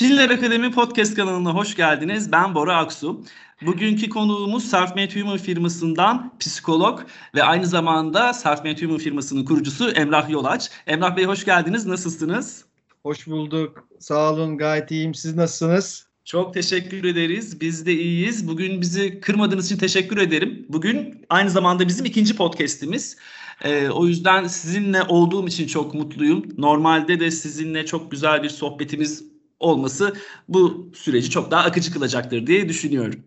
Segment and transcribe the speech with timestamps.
[0.00, 2.32] Çinler Akademi Podcast kanalına hoş geldiniz.
[2.32, 3.24] Ben Bora Aksu.
[3.62, 7.00] Bugünkü konuğumuz Selfmade Human firmasından psikolog
[7.34, 10.70] ve aynı zamanda Selfmade Human firmasının kurucusu Emrah Yolaç.
[10.86, 11.86] Emrah Bey hoş geldiniz.
[11.86, 12.64] Nasılsınız?
[13.02, 13.88] Hoş bulduk.
[13.98, 14.58] Sağ olun.
[14.58, 15.14] Gayet iyiyim.
[15.14, 16.06] Siz nasılsınız?
[16.24, 17.60] Çok teşekkür ederiz.
[17.60, 18.48] Biz de iyiyiz.
[18.48, 20.66] Bugün bizi kırmadığınız için teşekkür ederim.
[20.68, 23.16] Bugün aynı zamanda bizim ikinci podcast'imiz.
[23.64, 26.44] Ee, o yüzden sizinle olduğum için çok mutluyum.
[26.58, 29.29] Normalde de sizinle çok güzel bir sohbetimiz
[29.60, 30.14] olması
[30.48, 33.20] bu süreci çok daha akıcı kılacaktır diye düşünüyorum.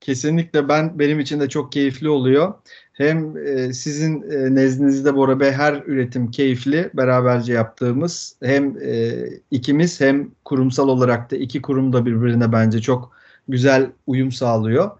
[0.00, 2.54] Kesinlikle ben benim için de çok keyifli oluyor.
[2.92, 9.14] Hem e, sizin e, nezdinizde Bora Bey her üretim keyifli beraberce yaptığımız hem e,
[9.50, 13.12] ikimiz hem kurumsal olarak da iki kurum da birbirine bence çok
[13.48, 14.90] güzel uyum sağlıyor.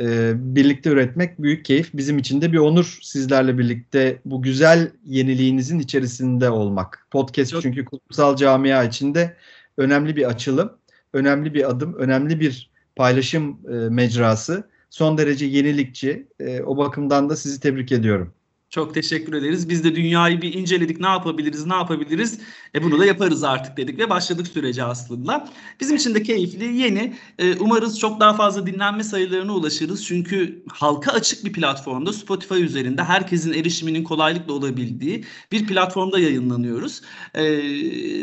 [0.00, 1.90] E, birlikte üretmek büyük keyif.
[1.94, 7.06] Bizim için de bir onur sizlerle birlikte bu güzel yeniliğinizin içerisinde olmak.
[7.10, 7.62] Podcast çok...
[7.62, 9.36] çünkü kurumsal camia içinde
[9.76, 10.78] önemli bir açılım,
[11.12, 14.68] önemli bir adım, önemli bir paylaşım e, mecrası.
[14.90, 16.28] Son derece yenilikçi.
[16.40, 18.34] E, o bakımdan da sizi tebrik ediyorum.
[18.74, 19.68] Çok teşekkür ederiz.
[19.68, 21.00] Biz de dünyayı bir inceledik.
[21.00, 22.40] Ne yapabiliriz, ne yapabiliriz?
[22.74, 25.48] E bunu da yaparız artık dedik ve başladık sürece aslında.
[25.80, 27.14] Bizim için de keyifli, yeni.
[27.38, 30.06] E, umarız çok daha fazla dinlenme sayılarına ulaşırız.
[30.06, 37.02] Çünkü halka açık bir platformda Spotify üzerinde herkesin erişiminin kolaylıkla olabildiği bir platformda yayınlanıyoruz.
[37.34, 37.44] E,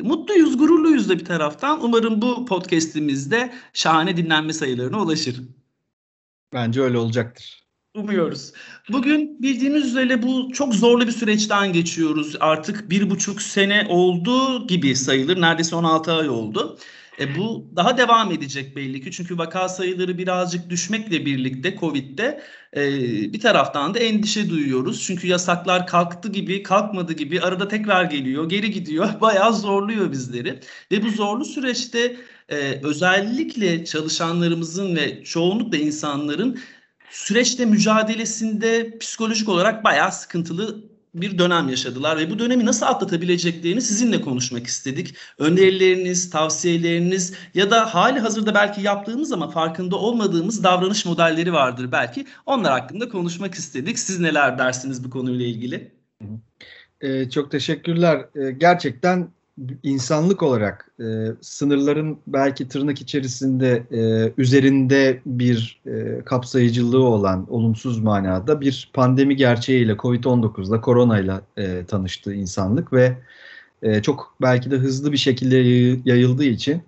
[0.02, 1.84] mutluyuz, gururluyuz da bir taraftan.
[1.84, 5.42] Umarım bu podcast'imizde şahane dinlenme sayılarına ulaşır.
[6.54, 7.61] Bence öyle olacaktır.
[7.96, 8.54] Umuyoruz.
[8.92, 12.36] Bugün bildiğiniz üzere bu çok zorlu bir süreçten geçiyoruz.
[12.40, 15.42] Artık bir buçuk sene oldu gibi sayılır.
[15.42, 16.78] Neredeyse 16 ay oldu.
[17.20, 19.12] E bu daha devam edecek belli ki.
[19.12, 22.42] Çünkü vaka sayıları birazcık düşmekle birlikte Covid'de
[22.76, 22.84] e,
[23.34, 25.04] bir taraftan da endişe duyuyoruz.
[25.04, 29.10] Çünkü yasaklar kalktı gibi kalkmadı gibi arada tekrar geliyor geri gidiyor.
[29.22, 30.60] Bayağı zorluyor bizleri.
[30.92, 32.18] Ve bu zorlu süreçte
[32.50, 36.60] e, özellikle çalışanlarımızın ve çoğunlukla insanların
[37.12, 44.22] süreçte mücadelesinde psikolojik olarak bayağı sıkıntılı bir dönem yaşadılar ve bu dönemi nasıl atlatabileceklerini sizinle
[44.22, 45.16] konuşmak istedik.
[45.38, 52.26] Önerileriniz, tavsiyeleriniz ya da hali hazırda belki yaptığımız ama farkında olmadığımız davranış modelleri vardır belki.
[52.46, 54.00] Onlar hakkında konuşmak istedik.
[54.00, 55.92] Siz neler dersiniz bu konuyla ilgili?
[57.02, 58.26] Ee, çok teşekkürler.
[58.36, 59.30] Ee, gerçekten
[59.84, 61.04] insanlık olarak e,
[61.42, 69.94] sınırların belki tırnak içerisinde e, üzerinde bir e, kapsayıcılığı olan olumsuz manada bir pandemi gerçeğiyle
[69.94, 73.18] Covid-19'la koronayla e, tanıştı insanlık ve
[73.84, 75.56] e, çok belki de hızlı bir şekilde
[76.10, 76.82] yayıldığı için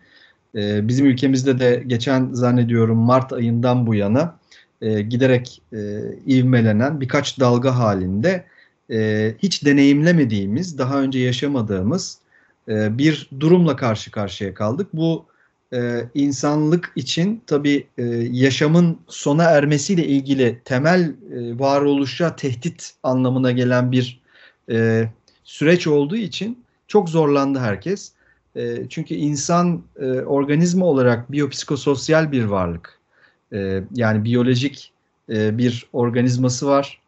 [0.55, 4.39] e, bizim ülkemizde de geçen zannediyorum Mart ayından bu yana
[4.81, 8.45] e, giderek e, ivmelenen birkaç dalga halinde
[8.91, 12.22] e, hiç deneyimlemediğimiz, daha önce yaşamadığımız
[12.69, 14.87] e, bir durumla karşı karşıya kaldık.
[14.93, 15.25] Bu
[15.73, 21.15] e, insanlık için tabii e, yaşamın sona ermesiyle ilgili temel
[21.59, 24.23] varoluşa tehdit anlamına gelen bir
[25.43, 28.11] süreç olduğu için çok zorlandı herkes.
[28.89, 32.99] Çünkü insan e, organizma olarak biyopsikososyal bir varlık.
[33.95, 34.91] Yani biyolojik
[35.29, 37.01] bir organizması var.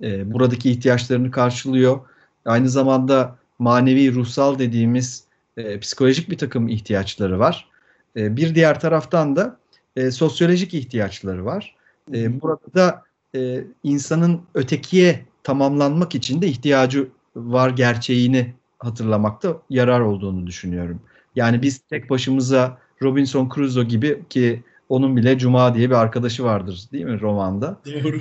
[0.00, 2.00] Buradaki ihtiyaçlarını karşılıyor.
[2.44, 5.24] Aynı zamanda manevi, ruhsal dediğimiz
[5.56, 7.68] e, psikolojik bir takım ihtiyaçları var.
[8.16, 9.56] E, bir diğer taraftan da
[9.96, 11.76] e, sosyolojik ihtiyaçları var.
[12.14, 13.02] E, burada da
[13.34, 21.00] e, insanın ötekiye tamamlanmak için de ihtiyacı var gerçeğini hatırlamakta yarar olduğunu düşünüyorum.
[21.36, 26.88] Yani biz tek başımıza Robinson Crusoe gibi ki onun bile Cuma diye bir arkadaşı vardır
[26.92, 27.78] değil mi romanda?
[27.86, 28.20] Doğru.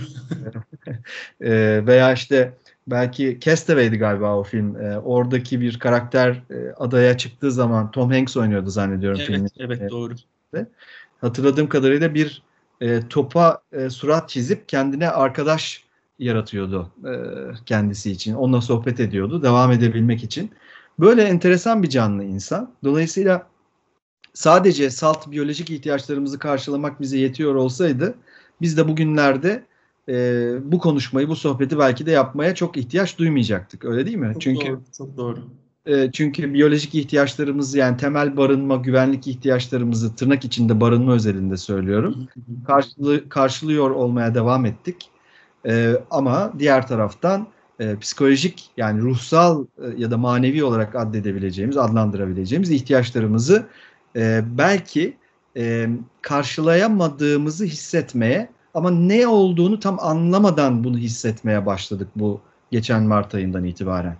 [1.42, 2.54] e, veya işte
[2.88, 4.76] belki Castaway'di galiba o film.
[4.76, 9.50] E, oradaki bir karakter e, adaya çıktığı zaman Tom Hanks oynuyordu zannediyorum evet, filmin.
[9.60, 10.14] Evet, doğru.
[10.56, 10.66] E,
[11.22, 12.44] hatırladığım kadarıyla bir
[12.82, 15.84] e, topa e, surat çizip kendine arkadaş
[16.20, 17.14] yaratıyordu e,
[17.66, 18.34] kendisi için.
[18.34, 20.52] Onunla sohbet ediyordu devam edebilmek için.
[21.00, 22.74] Böyle enteresan bir canlı insan.
[22.84, 23.48] Dolayısıyla
[24.34, 28.16] sadece salt biyolojik ihtiyaçlarımızı karşılamak bize yetiyor olsaydı
[28.62, 29.64] biz de bugünlerde
[30.10, 33.86] e, bu konuşmayı, bu sohbeti belki de yapmaya çok ihtiyaç duymayacaktık.
[33.86, 34.34] Öyle değil mi?
[34.34, 35.40] Çok çünkü doğru, çok doğru.
[35.86, 42.28] E, çünkü biyolojik ihtiyaçlarımızı yani temel barınma, güvenlik ihtiyaçlarımızı tırnak içinde barınma özelinde söylüyorum.
[42.68, 45.10] Karşılı, karşılıyor olmaya devam ettik.
[45.68, 47.48] E, ama diğer taraftan
[47.80, 53.66] e, psikolojik yani ruhsal e, ya da manevi olarak addedebileceğimiz, adlandırabileceğimiz ihtiyaçlarımızı
[54.16, 55.18] e, belki
[55.58, 55.90] e,
[56.22, 62.42] karşılayamadığımızı hissetmeye ama ne olduğunu tam anlamadan bunu hissetmeye başladık bu
[62.72, 64.18] geçen Mart ayından itibaren.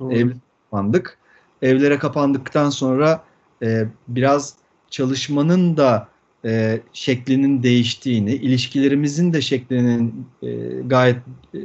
[0.00, 0.12] Doğru.
[0.12, 0.36] Evlere
[0.70, 1.18] kapandık.
[1.62, 3.24] Evlere kapandıktan sonra
[3.62, 4.54] e, biraz
[4.90, 6.08] çalışmanın da
[6.44, 10.48] e, şeklinin değiştiğini, ilişkilerimizin de şeklinin e,
[10.86, 11.16] gayet
[11.54, 11.58] e,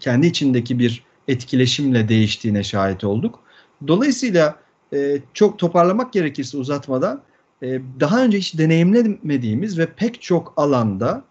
[0.00, 3.38] kendi içindeki bir etkileşimle değiştiğine şahit olduk.
[3.86, 4.56] Dolayısıyla
[4.92, 7.22] e, çok toparlamak gerekirse uzatmadan
[7.62, 11.24] e, daha önce hiç deneyimlemediğimiz ve pek çok alanda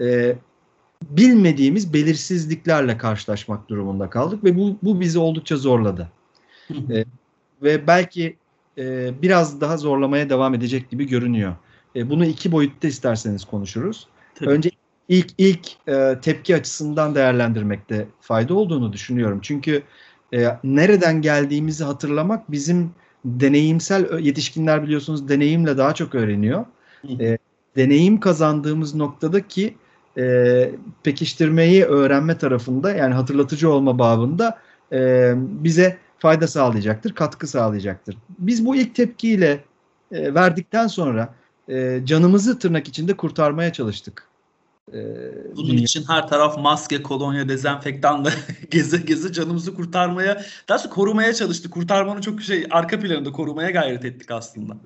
[0.00, 0.36] e,
[1.10, 6.08] bilmediğimiz belirsizliklerle karşılaşmak durumunda kaldık ve bu, bu bizi oldukça zorladı.
[6.70, 7.04] e,
[7.62, 8.36] ve belki
[8.78, 11.56] e, biraz daha zorlamaya devam edecek gibi görünüyor.
[11.96, 14.06] E, bunu iki boyutta isterseniz konuşuruz.
[14.34, 14.50] Tabii.
[14.50, 14.70] Önce
[15.08, 19.38] ilk ilk e, tepki açısından değerlendirmekte fayda olduğunu düşünüyorum.
[19.42, 19.82] Çünkü
[20.34, 22.90] e, nereden geldiğimizi hatırlamak bizim
[23.24, 26.64] deneyimsel yetişkinler biliyorsunuz deneyimle daha çok öğreniyor.
[27.20, 27.38] E,
[27.76, 29.74] deneyim kazandığımız noktadaki
[30.18, 30.70] e,
[31.02, 34.58] pekiştirmeyi öğrenme tarafında yani hatırlatıcı olma babında
[34.92, 38.16] e, bize fayda sağlayacaktır, katkı sağlayacaktır.
[38.38, 39.64] Biz bu ilk tepkiyle
[40.12, 41.34] e, verdikten sonra
[41.68, 44.28] e, canımızı tırnak içinde kurtarmaya çalıştık.
[44.92, 44.98] E,
[45.56, 45.82] Bunun dünya.
[45.82, 48.30] için her taraf maske, kolonya, dezenfektanla
[48.70, 51.72] geze geze canımızı kurtarmaya, daha sonra korumaya çalıştık.
[51.72, 54.76] Kurtarmanın çok şey arka planında korumaya gayret ettik aslında.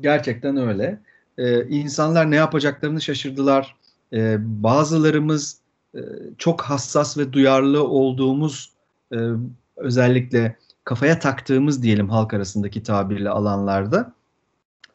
[0.00, 1.00] Gerçekten öyle.
[1.38, 3.76] Ee, insanlar ne yapacaklarını şaşırdılar.
[4.12, 5.58] Ee, bazılarımız
[5.94, 6.00] e,
[6.38, 8.72] çok hassas ve duyarlı olduğumuz
[9.12, 9.18] e,
[9.76, 14.12] özellikle kafaya taktığımız diyelim halk arasındaki tabirle alanlarda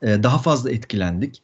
[0.02, 1.42] e, daha fazla etkilendik.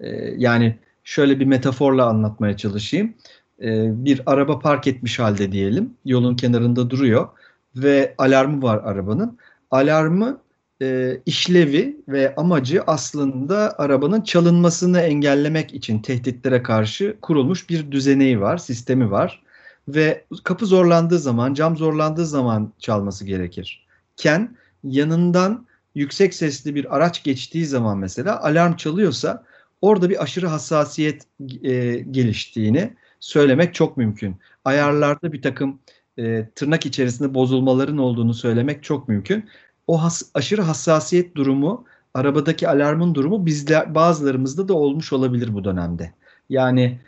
[0.00, 3.14] E, yani şöyle bir metaforla anlatmaya çalışayım.
[3.62, 5.94] E, bir araba park etmiş halde diyelim.
[6.04, 7.28] Yolun kenarında duruyor
[7.76, 9.38] ve alarmı var arabanın.
[9.70, 10.40] Alarmı
[10.82, 18.58] e, işlevi ve amacı aslında arabanın çalınmasını engellemek için tehditlere karşı kurulmuş bir düzeneği var,
[18.58, 19.42] sistemi var.
[19.88, 23.86] Ve kapı zorlandığı zaman, cam zorlandığı zaman çalması gerekir.
[24.16, 29.44] Ken yanından yüksek sesli bir araç geçtiği zaman mesela alarm çalıyorsa
[29.80, 31.22] orada bir aşırı hassasiyet
[31.62, 34.36] e, geliştiğini söylemek çok mümkün.
[34.64, 35.78] Ayarlarda bir takım
[36.18, 39.48] e, tırnak içerisinde bozulmaların olduğunu söylemek çok mümkün.
[39.90, 41.84] O has, aşırı hassasiyet durumu,
[42.14, 46.12] arabadaki alarmın durumu bizler bazılarımızda da olmuş olabilir bu dönemde.
[46.48, 46.98] Yani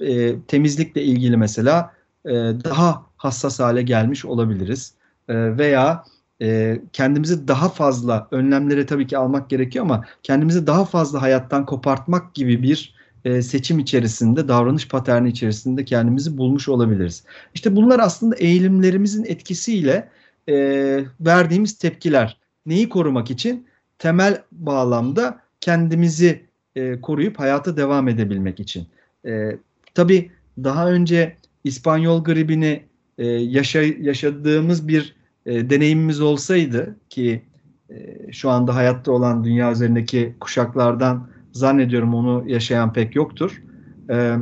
[0.00, 1.92] e, temizlikle ilgili mesela
[2.24, 2.32] e,
[2.64, 4.94] daha hassas hale gelmiş olabiliriz.
[5.28, 6.04] E, veya
[6.42, 12.34] e, kendimizi daha fazla önlemleri tabii ki almak gerekiyor ama kendimizi daha fazla hayattan kopartmak
[12.34, 12.94] gibi bir
[13.24, 17.24] e, seçim içerisinde, davranış paterni içerisinde kendimizi bulmuş olabiliriz.
[17.54, 20.08] İşte bunlar aslında eğilimlerimizin etkisiyle
[20.50, 22.40] e, verdiğimiz tepkiler.
[22.66, 23.66] Neyi korumak için?
[23.98, 28.86] Temel bağlamda kendimizi e, koruyup hayata devam edebilmek için.
[29.26, 29.56] E,
[29.94, 32.82] tabii daha önce İspanyol gribini
[33.18, 35.16] e, yaşa, yaşadığımız bir
[35.46, 37.42] e, deneyimimiz olsaydı ki
[37.90, 43.62] e, şu anda hayatta olan dünya üzerindeki kuşaklardan zannediyorum onu yaşayan pek yoktur.
[44.10, 44.36] E,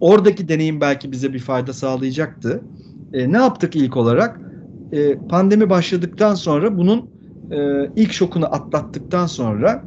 [0.00, 2.62] oradaki deneyim belki bize bir fayda sağlayacaktı.
[3.12, 4.51] E, ne yaptık ilk olarak?
[4.92, 7.10] E, pandemi başladıktan sonra bunun
[7.50, 9.84] e, ilk şokunu atlattıktan sonra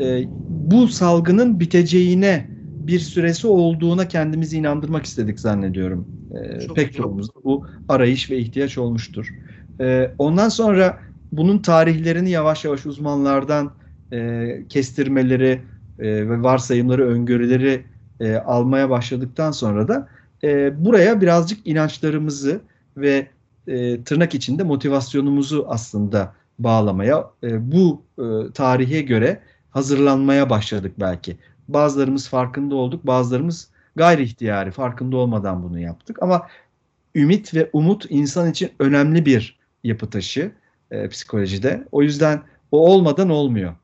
[0.00, 2.46] e, bu salgının biteceğine
[2.86, 6.08] bir süresi olduğuna kendimizi inandırmak istedik zannediyorum.
[6.34, 9.34] E, pek çoğumuz bu arayış ve ihtiyaç olmuştur.
[9.80, 10.98] E, ondan sonra
[11.32, 13.72] bunun tarihlerini yavaş yavaş uzmanlardan
[14.12, 15.60] e, kestirmeleri
[15.98, 17.84] e, ve varsayımları, öngörüleri
[18.20, 20.08] e, almaya başladıktan sonra da
[20.44, 22.60] e, buraya birazcık inançlarımızı
[22.96, 23.26] ve
[23.68, 29.40] e, tırnak içinde motivasyonumuzu aslında bağlamaya, e, bu e, tarihe göre
[29.70, 31.36] hazırlanmaya başladık belki.
[31.68, 36.22] Bazılarımız farkında olduk, bazılarımız gayri ihtiyari farkında olmadan bunu yaptık.
[36.22, 36.48] Ama
[37.14, 40.52] ümit ve umut insan için önemli bir yapı taşı
[40.90, 41.84] e, psikolojide.
[41.92, 42.42] O yüzden
[42.72, 43.74] o olmadan olmuyor.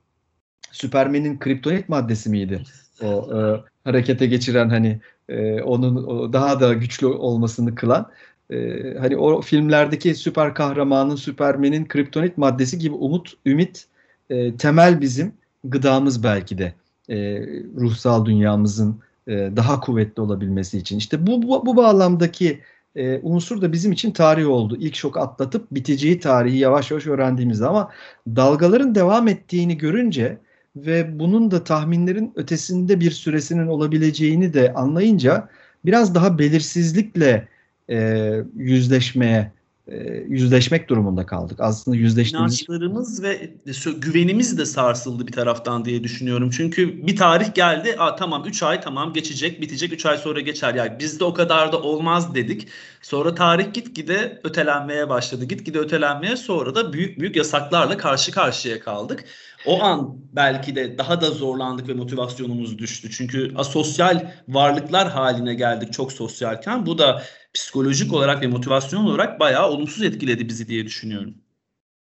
[0.72, 2.62] Süpermen'in kriptonit maddesi miydi?
[3.02, 8.10] O e, harekete geçiren hani e, onun o daha da güçlü olmasını kılan.
[8.50, 8.56] E,
[8.98, 13.86] hani o filmlerdeki süper kahramanın, Süpermen'in kriptonit maddesi gibi umut, ümit
[14.30, 15.32] e, temel bizim
[15.64, 16.74] gıdamız belki de
[17.08, 17.40] e,
[17.76, 20.98] ruhsal dünyamızın e, daha kuvvetli olabilmesi için.
[20.98, 22.60] İşte bu, bu, bu bağlamdaki
[22.96, 24.76] e, unsur da bizim için tarih oldu.
[24.80, 27.90] İlk şok atlatıp biteceği tarihi yavaş yavaş öğrendiğimizde ama
[28.26, 30.38] dalgaların devam ettiğini görünce
[30.76, 35.48] ve bunun da tahminlerin ötesinde bir süresinin olabileceğini de anlayınca
[35.84, 37.48] biraz daha belirsizlikle
[37.90, 39.52] e, yüzleşmeye
[39.90, 41.60] e, yüzleşmek durumunda kaldık.
[41.60, 42.60] Aslında yüzleştiğimiz...
[42.60, 43.50] İnançlarımız ve
[43.98, 46.50] güvenimiz de sarsıldı bir taraftan diye düşünüyorum.
[46.50, 47.96] Çünkü bir tarih geldi.
[47.98, 50.74] Aa, tamam 3 ay tamam geçecek bitecek 3 ay sonra geçer.
[50.74, 52.68] Yani bizde o kadar da olmaz dedik.
[53.02, 55.44] Sonra tarih gitgide ötelenmeye başladı.
[55.44, 59.24] Gitgide ötelenmeye sonra da büyük büyük yasaklarla karşı karşıya kaldık.
[59.66, 63.10] O an belki de daha da zorlandık ve motivasyonumuz düştü.
[63.10, 66.86] Çünkü asosyal varlıklar haline geldik çok sosyalken.
[66.86, 67.22] Bu da
[67.54, 71.34] psikolojik olarak ve motivasyon olarak bayağı olumsuz etkiledi bizi diye düşünüyorum.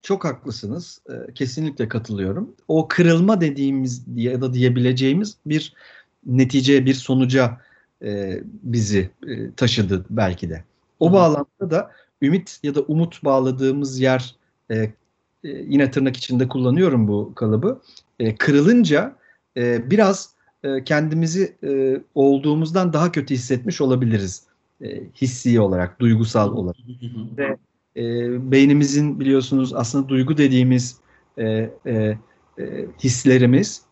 [0.03, 1.01] Çok haklısınız.
[1.11, 2.55] Ee, kesinlikle katılıyorum.
[2.69, 5.75] O kırılma dediğimiz ya da diyebileceğimiz bir
[6.27, 7.61] netice, bir sonuca
[8.03, 10.65] e, bizi e, taşıdı belki de.
[11.01, 11.91] O bağlamda da
[12.23, 14.35] ümit ya da umut bağladığımız yer
[14.71, 14.93] e,
[15.45, 17.81] yine tırnak içinde kullanıyorum bu kalıbı.
[18.39, 19.17] kırılınca
[19.57, 20.35] biraz
[20.85, 21.57] kendimizi
[22.15, 24.43] olduğumuzdan daha kötü hissetmiş olabiliriz.
[25.21, 26.77] Hissi olarak, duygusal olarak.
[27.37, 27.59] Ve
[28.51, 31.01] beynimizin biliyorsunuz aslında duygu dediğimiz
[33.03, 33.83] hislerimiz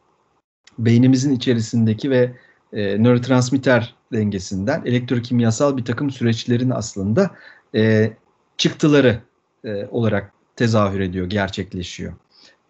[0.79, 2.33] beynimizin içerisindeki ve
[2.73, 7.31] e, nörotransmitter dengesinden elektrokimyasal bir takım süreçlerin aslında
[7.75, 8.13] e,
[8.57, 9.19] çıktıları
[9.65, 12.13] e, olarak tezahür ediyor, gerçekleşiyor.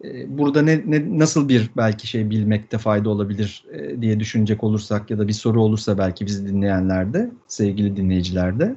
[0.03, 5.11] E, burada ne, ne nasıl bir belki şey bilmekte fayda olabilir e, diye düşünecek olursak
[5.11, 8.75] ya da bir soru olursa belki bizi dinleyenlerde, sevgili dinleyicilerde.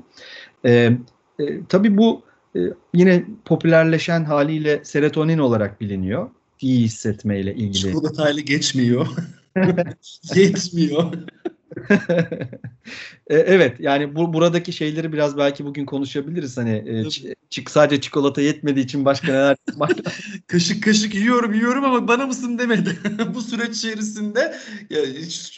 [0.64, 0.92] E,
[1.38, 2.22] e, tabii bu
[2.56, 2.60] e,
[2.94, 6.30] yine popülerleşen haliyle serotonin olarak biliniyor.
[6.60, 7.92] İyi hissetmeyle ilgili.
[7.92, 9.06] Çok detaylı geçmiyor.
[10.34, 11.12] Yetmiyor.
[13.30, 16.56] E, evet yani bu buradaki şeyleri biraz belki bugün konuşabiliriz.
[16.56, 17.10] Hani e,
[17.50, 19.56] çık sadece çikolata yetmediği için başka neler
[20.46, 22.98] kaşık kaşık yiyorum yiyorum ama bana mısın demedi.
[23.34, 24.54] bu süreç içerisinde
[24.90, 25.00] ya,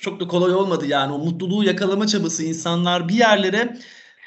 [0.00, 3.78] çok da kolay olmadı yani o mutluluğu yakalama çabası insanlar bir yerlere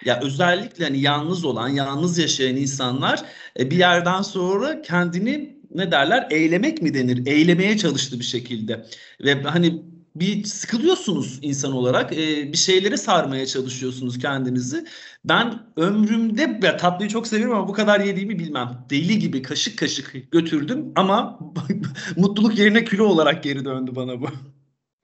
[0.05, 3.23] ya özellikle hani yalnız olan, yalnız yaşayan insanlar
[3.59, 6.27] e, bir yerden sonra kendini ne derler?
[6.31, 7.25] Eylemek mi denir?
[7.25, 8.85] Eylemeye çalıştı bir şekilde.
[9.21, 9.81] Ve hani
[10.15, 12.13] bir sıkılıyorsunuz insan olarak.
[12.13, 14.85] E, bir şeylere sarmaya çalışıyorsunuz kendinizi.
[15.25, 18.85] Ben ömrümde ya tatlıyı çok seviyorum ama bu kadar yediğimi bilmem.
[18.89, 21.39] Deli gibi kaşık kaşık götürdüm ama
[22.15, 24.27] mutluluk yerine kilo olarak geri döndü bana bu.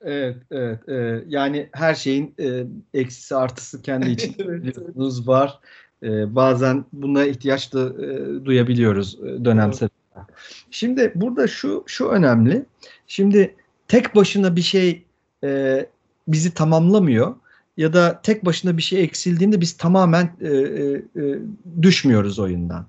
[0.02, 0.90] Evet, evet.
[0.90, 4.36] E, yani her şeyin e, eksisi artısı kendi için
[5.28, 5.60] var.
[6.04, 9.90] E, bazen buna ihtiyaç da e, duyabiliyoruz e, dönemsel.
[10.72, 12.66] Şimdi burada şu şu önemli.
[13.08, 13.56] Şimdi
[13.88, 15.04] tek başına bir şey
[15.44, 15.86] e,
[16.28, 17.36] bizi tamamlamıyor
[17.78, 21.40] ya da tek başına bir şey eksildiğinde biz tamamen e, e, e,
[21.82, 22.86] düşmüyoruz oyundan.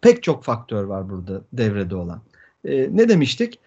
[0.00, 2.20] Pek çok faktör var burada devrede olan.
[2.64, 3.58] E, ne demiştik?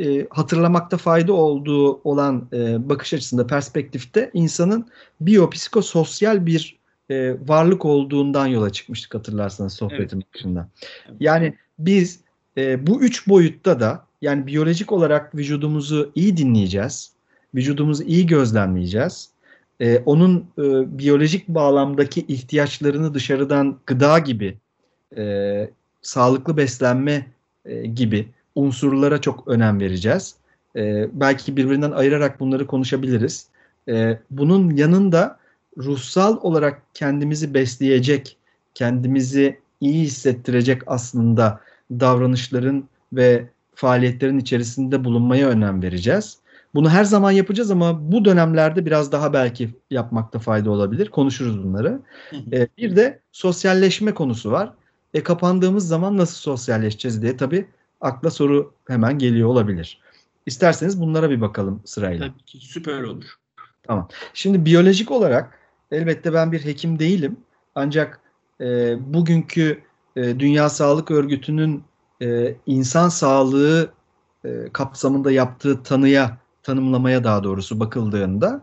[0.00, 4.88] E, hatırlamakta fayda olduğu olan e, bakış açısında perspektifte insanın
[5.20, 6.78] biyopsikososyal bir
[7.10, 10.34] e, varlık olduğundan yola çıkmıştık hatırlarsanız sohbetin evet.
[10.34, 10.68] başında.
[11.20, 12.20] Yani biz
[12.56, 17.10] e, bu üç boyutta da yani biyolojik olarak vücudumuzu iyi dinleyeceğiz.
[17.54, 19.30] Vücudumuzu iyi gözlemleyeceğiz.
[19.80, 24.56] E, onun e, biyolojik bağlamdaki ihtiyaçlarını dışarıdan gıda gibi,
[25.16, 25.70] e,
[26.02, 27.26] sağlıklı beslenme
[27.64, 30.34] e, gibi unsurlara çok önem vereceğiz.
[30.76, 33.46] E, belki birbirinden ayırarak bunları konuşabiliriz.
[33.88, 35.38] E, bunun yanında
[35.78, 38.36] ruhsal olarak kendimizi besleyecek,
[38.74, 46.38] kendimizi iyi hissettirecek aslında davranışların ve faaliyetlerin içerisinde bulunmaya önem vereceğiz.
[46.74, 51.08] Bunu her zaman yapacağız ama bu dönemlerde biraz daha belki yapmakta fayda olabilir.
[51.08, 52.00] Konuşuruz bunları.
[52.52, 54.72] ee, bir de sosyalleşme konusu var.
[55.14, 57.68] E kapandığımız zaman nasıl sosyalleşeceğiz diye tabii
[58.00, 60.00] akla soru hemen geliyor olabilir.
[60.46, 62.26] İsterseniz bunlara bir bakalım sırayla.
[62.26, 63.24] Tabii ki süper olur.
[63.82, 64.08] Tamam.
[64.34, 65.58] Şimdi biyolojik olarak
[65.90, 67.36] elbette ben bir hekim değilim.
[67.74, 68.20] Ancak
[68.60, 69.82] e, bugünkü
[70.16, 71.84] e, Dünya Sağlık Örgütü'nün
[72.22, 73.88] e, insan sağlığı
[74.44, 78.62] e, kapsamında yaptığı tanıya, tanımlamaya daha doğrusu bakıldığında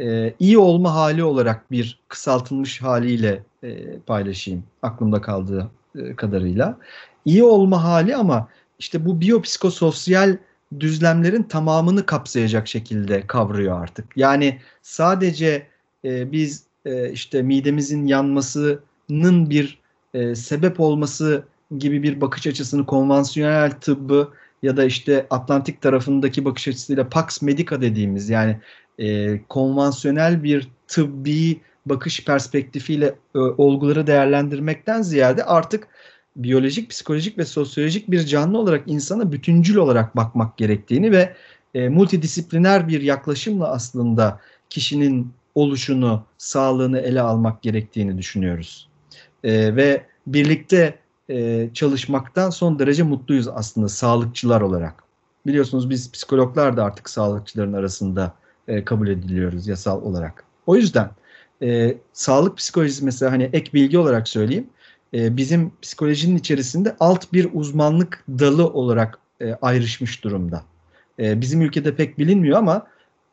[0.00, 6.78] e, iyi olma hali olarak bir kısaltılmış haliyle e, paylaşayım aklımda kaldığı e, kadarıyla.
[7.24, 10.36] İyi olma hali ama işte bu biyopsikososyal
[10.80, 14.16] düzlemlerin tamamını kapsayacak şekilde kavruyor artık.
[14.16, 15.66] Yani sadece
[16.04, 19.78] e, biz e, işte midemizin yanmasının bir
[20.14, 21.44] e, sebep olması
[21.78, 27.82] gibi bir bakış açısını konvansiyonel tıbbı ya da işte Atlantik tarafındaki bakış açısıyla Pax Medica
[27.82, 28.60] dediğimiz yani
[28.98, 35.88] e, konvansiyonel bir tıbbi bakış perspektifiyle e, olguları değerlendirmekten ziyade artık
[36.36, 41.34] biyolojik, psikolojik ve sosyolojik bir canlı olarak insana bütüncül olarak bakmak gerektiğini ve
[41.74, 44.40] e, multidisipliner bir yaklaşımla aslında
[44.70, 48.88] kişinin oluşunu, sağlığını ele almak gerektiğini düşünüyoruz.
[49.44, 50.98] E, ve birlikte
[51.30, 55.04] e, çalışmaktan son derece mutluyuz aslında sağlıkçılar olarak.
[55.46, 58.34] Biliyorsunuz biz psikologlar da artık sağlıkçıların arasında
[58.68, 60.44] e, kabul ediliyoruz yasal olarak.
[60.66, 61.10] O yüzden
[61.62, 64.66] e, sağlık psikolojisi mesela hani ek bilgi olarak söyleyeyim.
[65.14, 70.62] E, bizim psikolojinin içerisinde alt bir uzmanlık dalı olarak e, ayrışmış durumda.
[71.18, 72.86] E, bizim ülkede pek bilinmiyor ama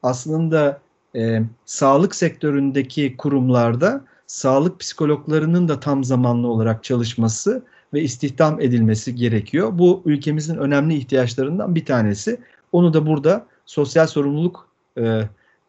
[0.03, 0.81] aslında
[1.15, 9.69] e, sağlık sektöründeki kurumlarda sağlık psikologlarının da tam zamanlı olarak çalışması ve istihdam edilmesi gerekiyor.
[9.73, 12.39] Bu ülkemizin önemli ihtiyaçlarından bir tanesi.
[12.71, 15.21] Onu da burada sosyal sorumluluk e,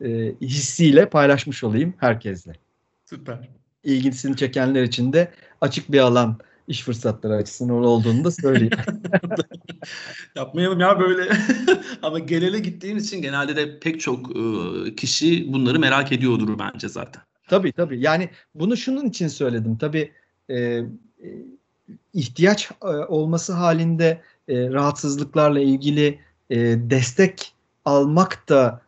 [0.05, 2.53] e, hissiyle paylaşmış olayım herkesle.
[3.05, 3.49] Süper.
[3.85, 6.39] İlgisini çekenler için de açık bir alan
[6.69, 8.73] iş fırsatları açısından olduğunu da söyleyeyim.
[10.37, 11.33] Yapmayalım ya böyle.
[12.03, 17.23] Ama genele gittiğimiz için genelde de pek çok e, kişi bunları merak ediyordur bence zaten.
[17.49, 18.01] Tabii tabii.
[18.01, 19.79] Yani bunu şunun için söyledim.
[19.79, 20.13] Tabii
[20.49, 20.85] e, e
[22.15, 26.19] ihtiyaç e, olması halinde e, rahatsızlıklarla ilgili
[26.51, 26.57] e,
[26.91, 27.53] destek
[27.85, 28.81] almak da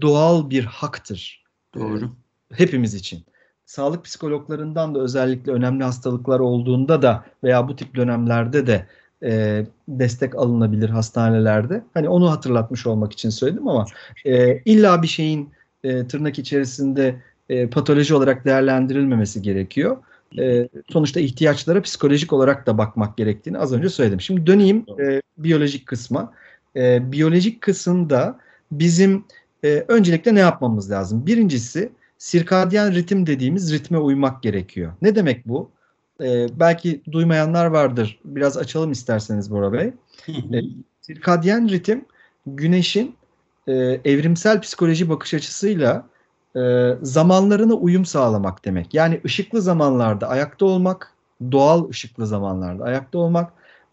[0.00, 1.44] doğal bir haktır.
[1.74, 2.04] Doğru.
[2.04, 2.08] E,
[2.54, 3.24] hepimiz için.
[3.66, 8.86] Sağlık psikologlarından da özellikle önemli hastalıklar olduğunda da veya bu tip dönemlerde de
[9.22, 11.84] e, destek alınabilir hastanelerde.
[11.94, 13.86] Hani onu hatırlatmış olmak için söyledim ama
[14.24, 15.50] e, illa bir şeyin
[15.84, 19.96] e, tırnak içerisinde e, patoloji olarak değerlendirilmemesi gerekiyor.
[20.38, 24.20] E, sonuçta ihtiyaçlara psikolojik olarak da bakmak gerektiğini az önce söyledim.
[24.20, 26.32] Şimdi döneyim e, biyolojik kısma.
[26.76, 28.38] E, biyolojik kısımda
[28.72, 29.24] bizim
[29.64, 31.26] e, öncelikle ne yapmamız lazım?
[31.26, 34.92] Birincisi sirkadyen ritim dediğimiz ritme uymak gerekiyor.
[35.02, 35.70] Ne demek bu?
[36.22, 38.20] E, belki duymayanlar vardır.
[38.24, 39.92] Biraz açalım isterseniz Bora Bey.
[40.28, 40.60] e,
[41.00, 42.04] sirkadyen ritim
[42.46, 43.16] güneşin
[43.66, 43.72] e,
[44.04, 46.06] evrimsel psikoloji bakış açısıyla
[46.56, 48.94] e, zamanlarına uyum sağlamak demek.
[48.94, 51.14] Yani ışıklı zamanlarda ayakta olmak,
[51.52, 53.52] doğal ışıklı zamanlarda ayakta olmak,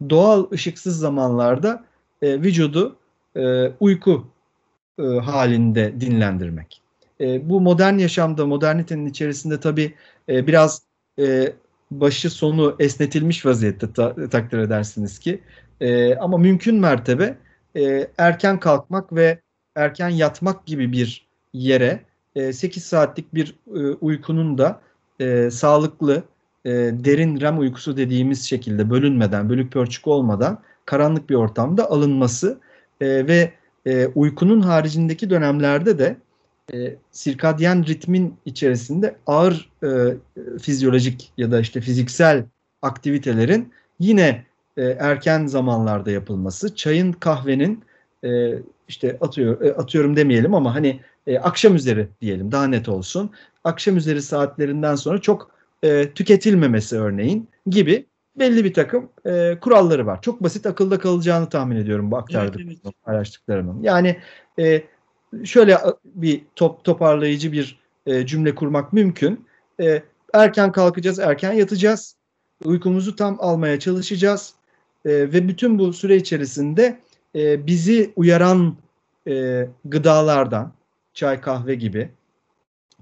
[0.10, 1.84] doğal ışıksız zamanlarda
[2.22, 2.96] e, vücudu
[3.36, 4.28] e, uyku
[5.00, 6.82] e, halinde dinlendirmek.
[7.22, 9.94] E, bu modern yaşamda, modernitenin içerisinde tabii
[10.30, 10.82] e, biraz
[11.20, 11.54] e,
[11.92, 15.42] başı sonu esnetilmiş vaziyette ta, takdir edersiniz ki.
[15.82, 17.38] E, ama mümkün mertebe
[17.76, 19.40] e, erken kalkmak ve
[19.76, 22.00] erken yatmak gibi bir yere
[22.36, 24.82] e, 8 saatlik bir e, uykunun da
[25.20, 26.24] e, sağlıklı,
[26.66, 32.60] e, derin REM uykusu dediğimiz şekilde bölünmeden, bölük pörçük olmadan karanlık bir ortamda alınması
[33.02, 33.54] e, ve
[33.86, 36.18] e, uykunun haricindeki dönemlerde de
[36.74, 40.18] e, sirkadyen ritmin içerisinde ağır e,
[40.62, 42.44] fizyolojik ya da işte fiziksel
[42.82, 44.46] aktivitelerin yine
[44.78, 47.84] e, erken zamanlarda yapılması, çayın, kahvenin
[48.24, 48.54] e,
[48.88, 53.32] işte atıyor e, atıyorum demeyelim ama hani e, akşam üzeri diyelim daha net olsun.
[53.64, 55.52] Akşam üzeri saatlerinden sonra çok
[55.84, 60.22] e, tüketilmemesi örneğin gibi belli bir takım e, kuralları var.
[60.22, 63.84] Çok basit akılda kalacağını tahmin ediyorum bu aktardıklarımın, evet, paylaştıklarımın.
[63.84, 64.20] Yani
[64.60, 64.84] e,
[65.44, 69.46] şöyle bir top, toparlayıcı bir e, cümle kurmak mümkün.
[69.82, 72.16] E, erken kalkacağız, erken yatacağız.
[72.66, 74.54] Uykumuzu tam almaya çalışacağız.
[75.06, 77.00] E, ve bütün bu süre içerisinde
[77.36, 78.76] e, bizi uyaran
[79.28, 80.74] e, gıdalardan,
[81.16, 82.10] çay kahve gibi,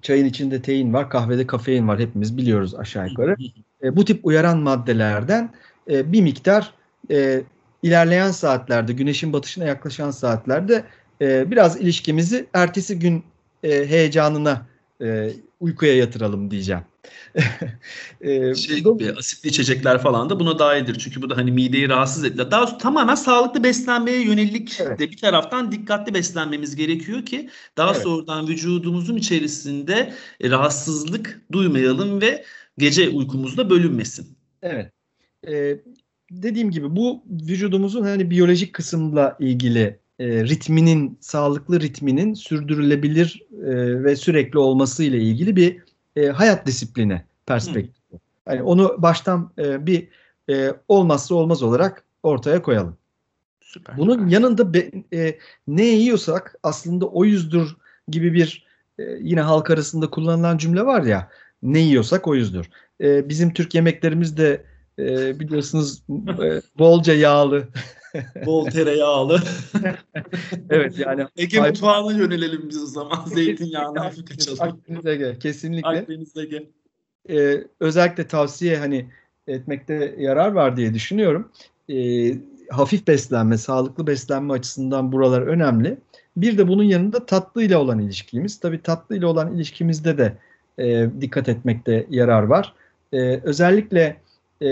[0.01, 3.35] çayın içinde tein var, kahvede kafein var hepimiz biliyoruz aşağı yukarı.
[3.83, 5.53] E, bu tip uyaran maddelerden
[5.89, 6.73] e, bir miktar
[7.11, 7.41] e,
[7.83, 10.83] ilerleyen saatlerde, güneşin batışına yaklaşan saatlerde
[11.21, 13.23] e, biraz ilişkimizi ertesi gün
[13.63, 14.65] e, heyecanına
[15.01, 16.83] e, uykuya yatıralım diyeceğim.
[18.55, 20.99] şey gibi asitli içecekler falan da buna dahildir.
[20.99, 22.51] Çünkü bu da hani mideyi rahatsız ediyor.
[22.51, 24.99] Daha tamamen sağlıklı beslenmeye yönelik evet.
[24.99, 28.03] de bir taraftan dikkatli beslenmemiz gerekiyor ki daha evet.
[28.03, 32.45] sonradan vücudumuzun içerisinde e, rahatsızlık duymayalım ve
[32.77, 34.37] gece uykumuzda bölünmesin.
[34.61, 34.91] Evet.
[35.47, 35.77] Ee,
[36.31, 44.15] dediğim gibi bu vücudumuzun hani biyolojik kısımla ilgili e, ritminin, sağlıklı ritminin sürdürülebilir e, ve
[44.15, 45.77] sürekli olması ile ilgili bir
[46.15, 48.19] e, hayat disiplini perspektifi.
[48.47, 50.07] Yani onu baştan e, bir
[50.49, 52.97] e, olmazsa olmaz olarak ortaya koyalım.
[53.61, 53.97] Süper.
[53.97, 58.65] Bunun yanında be, e, ne yiyorsak aslında o yüzdür gibi bir
[58.99, 61.29] e, yine halk arasında kullanılan cümle var ya
[61.63, 62.69] ne yiyorsak o yüzdür.
[63.01, 64.63] E, bizim Türk yemeklerimiz de
[64.99, 66.03] e, biliyorsunuz
[66.43, 67.67] e, bolca yağlı
[68.45, 69.41] Bol tereyağlı.
[70.69, 71.25] evet yani.
[71.37, 73.25] Ege mutfağına yönelelim biz o zaman.
[73.25, 74.59] Zeytinyağına hafif kaçalım.
[74.61, 75.87] Akdeniz Ege kesinlikle.
[75.87, 76.63] Akdeniz Ege.
[77.29, 79.05] Ee, özellikle tavsiye hani
[79.47, 81.51] etmekte yarar var diye düşünüyorum.
[81.89, 82.33] Ee,
[82.69, 85.97] hafif beslenme, sağlıklı beslenme açısından buralar önemli.
[86.37, 88.59] Bir de bunun yanında tatlı ile olan ilişkimiz.
[88.59, 90.37] Tabii tatlı ile olan ilişkimizde de
[90.79, 92.73] e, dikkat etmekte yarar var.
[93.13, 94.17] E, özellikle
[94.61, 94.69] e,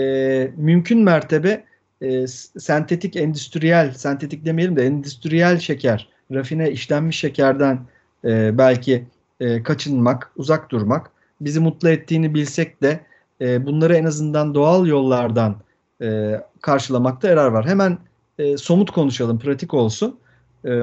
[0.56, 1.64] mümkün mertebe
[2.02, 2.26] e,
[2.58, 7.80] sentetik endüstriyel, sentetik demeyelim de endüstriyel şeker, rafine işlenmiş şekerden
[8.24, 9.06] e, belki
[9.40, 11.10] e, kaçınmak, uzak durmak,
[11.40, 13.00] bizi mutlu ettiğini bilsek de
[13.40, 15.56] e, bunları en azından doğal yollardan
[16.02, 17.66] e, karşılamakta yarar var.
[17.66, 17.98] Hemen
[18.38, 20.18] e, somut konuşalım, pratik olsun.
[20.66, 20.82] E,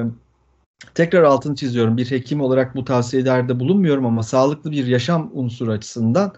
[0.94, 1.96] tekrar altını çiziyorum.
[1.96, 6.32] Bir hekim olarak bu tavsiyelerde bulunmuyorum ama sağlıklı bir yaşam unsuru açısından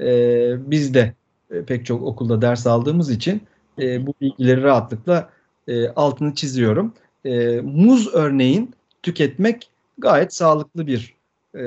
[0.00, 1.14] e, biz de
[1.50, 3.42] e, pek çok okulda ders aldığımız için
[3.78, 5.30] e, bu bilgileri rahatlıkla
[5.68, 6.92] e, altını çiziyorum.
[7.24, 11.14] E, muz örneğin tüketmek gayet sağlıklı bir
[11.56, 11.62] e,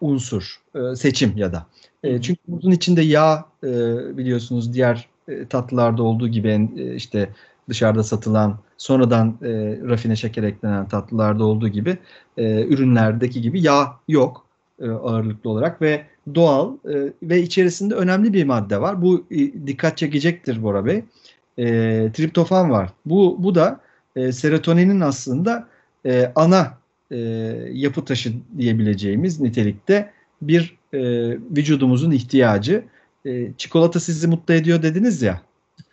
[0.00, 1.66] unsur, e, seçim ya da.
[2.04, 3.68] E, çünkü muzun içinde yağ e,
[4.16, 7.28] biliyorsunuz diğer e, tatlılarda olduğu gibi e, işte
[7.68, 9.48] dışarıda satılan sonradan e,
[9.88, 11.98] rafine şeker eklenen tatlılarda olduğu gibi
[12.36, 14.46] e, ürünlerdeki gibi yağ yok
[14.80, 19.02] e, ağırlıklı olarak ve doğal e, ve içerisinde önemli bir madde var.
[19.02, 20.96] Bu e, dikkat çekecektir Bora Bey.
[20.96, 21.04] E,
[22.12, 22.90] triptofan var.
[23.06, 23.80] Bu bu da
[24.16, 25.68] e, serotoninin aslında
[26.06, 26.78] e, ana
[27.10, 27.16] e,
[27.72, 30.12] yapı taşı diyebileceğimiz nitelikte
[30.42, 32.84] bir e, vücudumuzun ihtiyacı.
[33.26, 35.42] E, çikolata sizi mutlu ediyor dediniz ya.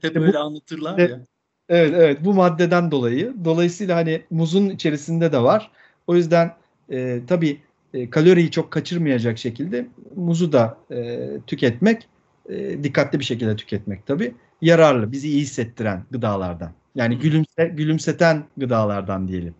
[0.00, 1.20] Hep böyle bu, anlatırlar ya.
[1.68, 3.34] Evet evet bu maddeden dolayı.
[3.44, 5.70] Dolayısıyla hani muzun içerisinde de var.
[6.06, 6.54] O yüzden
[6.90, 7.60] e, tabii
[7.94, 12.08] e, kaloriyi çok kaçırmayacak şekilde muzu da e, tüketmek
[12.48, 15.12] e, dikkatli bir şekilde tüketmek tabii yararlı.
[15.12, 16.70] Bizi iyi hissettiren gıdalardan.
[16.94, 19.54] Yani gülümse, gülümseten gıdalardan diyelim.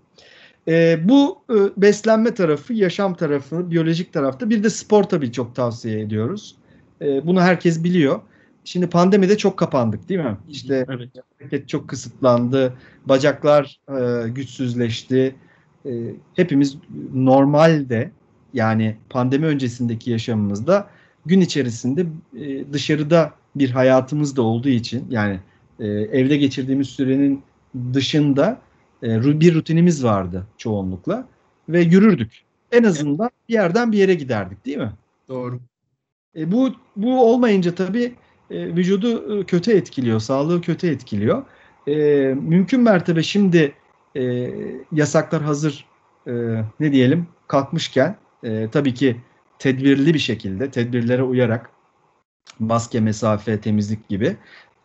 [0.69, 6.01] E, bu e, beslenme tarafı, yaşam tarafı, biyolojik tarafta bir de spor tabii çok tavsiye
[6.01, 6.57] ediyoruz.
[7.01, 8.21] E, bunu herkes biliyor.
[8.65, 10.37] Şimdi pandemide çok kapandık değil mi?
[10.49, 11.11] İşte evet.
[11.39, 12.75] hareket çok kısıtlandı,
[13.07, 15.37] bacaklar e, güçsüzleşti.
[15.87, 15.91] E,
[16.37, 16.77] hepimiz
[17.15, 18.11] normalde
[18.55, 20.89] yani pandemi öncesindeki yaşamımızda
[21.27, 22.07] gün içerisinde
[22.41, 25.41] e, dışarıda bir hayatımız da olduğu için yani
[25.81, 27.43] e, evde geçirdiğimiz sürenin
[27.95, 28.61] dışında
[29.03, 31.29] e, bir rutinimiz vardı çoğunlukla
[31.69, 32.43] ve yürürdük.
[32.73, 34.93] En azından bir yerden bir yere giderdik değil mi?
[35.29, 35.61] Doğru.
[36.37, 38.15] E, bu bu olmayınca tabii
[38.51, 41.43] e, vücudu e, kötü etkiliyor, sağlığı kötü etkiliyor.
[41.89, 41.95] E,
[42.41, 43.73] mümkün mertebe şimdi
[44.17, 44.51] e,
[44.93, 45.85] yasaklar hazır
[46.27, 46.33] e,
[46.81, 49.17] ne diyelim kalkmışken e, tabii ki
[49.59, 51.71] tedbirli bir şekilde, tedbirlere uyarak
[52.59, 54.37] maske, mesafe, temizlik gibi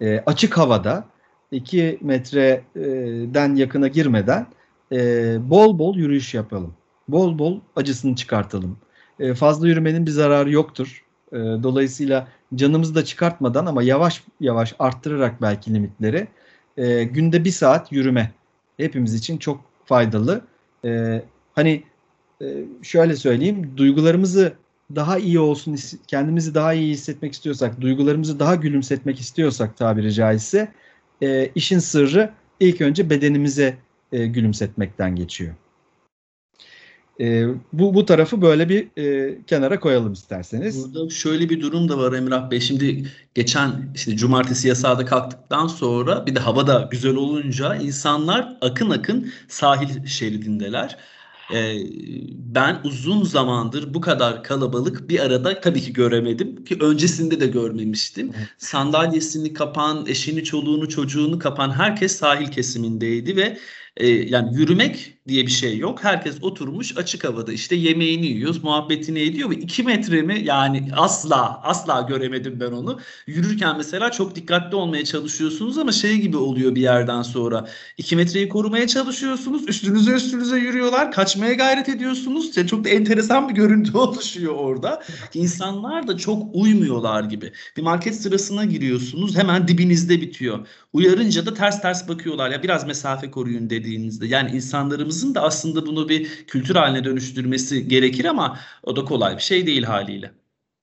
[0.02, 1.06] e, açık havada
[1.52, 4.48] 2 metreden yakına girmeden
[4.92, 6.74] e, bol bol yürüyüş yapalım.
[7.08, 8.78] Bol bol acısını çıkartalım.
[9.20, 11.06] E, fazla yürümenin bir zararı yoktur.
[11.32, 16.28] E, dolayısıyla canımızı da çıkartmadan ama yavaş yavaş arttırarak belki limitleri
[16.78, 18.32] e, günde bir saat yürüme
[18.78, 20.42] hepimiz için çok faydalı.
[20.86, 21.22] E,
[21.56, 21.84] hani
[22.42, 22.46] e,
[22.82, 24.54] şöyle söyleyeyim duygularımızı
[24.96, 30.72] daha iyi olsun kendimizi daha iyi hissetmek istiyorsak duygularımızı daha gülümsetmek istiyorsak tabiri caizse
[31.22, 33.78] e, işin sırrı ilk önce bedenimize
[34.12, 35.54] e, gülümsetmekten geçiyor.
[37.20, 40.84] E, bu bu tarafı böyle bir e, kenara koyalım isterseniz.
[40.84, 42.60] Burada şöyle bir durum da var Emrah Bey.
[42.60, 43.04] Şimdi
[43.36, 49.32] geçen işte cumartesi yasağı kalktıktan sonra bir de hava da güzel olunca insanlar akın akın
[49.48, 50.98] sahil şeridindeler.
[51.52, 51.78] Ee,
[52.38, 58.32] ben uzun zamandır bu kadar kalabalık bir arada tabii ki göremedim ki öncesinde de görmemiştim.
[58.58, 63.58] Sandalyesini kapan, eşini, çoluğunu, çocuğunu kapan herkes sahil kesimindeydi ve
[63.98, 66.04] e, yani yürümek diye bir şey yok.
[66.04, 71.62] Herkes oturmuş açık havada işte yemeğini yiyor, muhabbetini ediyor ve 2 metre mi yani asla
[71.64, 73.00] asla göremedim ben onu.
[73.28, 77.68] Yürürken mesela çok dikkatli olmaya çalışıyorsunuz ama şey gibi oluyor bir yerden sonra.
[77.98, 79.70] 2 metreyi korumaya çalışıyorsunuz.
[79.70, 81.12] Üstünüze üstünüze yürüyorlar.
[81.12, 82.58] Kaçmaya gayret ediyorsunuz.
[82.58, 85.04] Yani çok da enteresan bir görüntü oluşuyor orada.
[85.34, 87.52] İnsanlar da çok uymuyorlar gibi.
[87.78, 90.68] Bir market sırasına giriyorsunuz hemen dibinizde bitiyor.
[90.94, 92.52] Uyarınca da ters ters bakıyorlar.
[92.52, 94.28] Ya biraz mesafe koruyun dediğinizde.
[94.28, 94.52] Yani
[95.14, 99.68] insanlarımızın da aslında bunu bir kültür haline dönüştürmesi gerekir ama o da kolay bir şey
[99.68, 100.32] değil haliyle.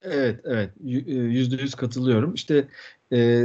[0.03, 0.71] Evet, evet.
[0.87, 2.35] E, yüzde yüz katılıyorum.
[2.35, 2.69] İşte
[3.13, 3.45] e,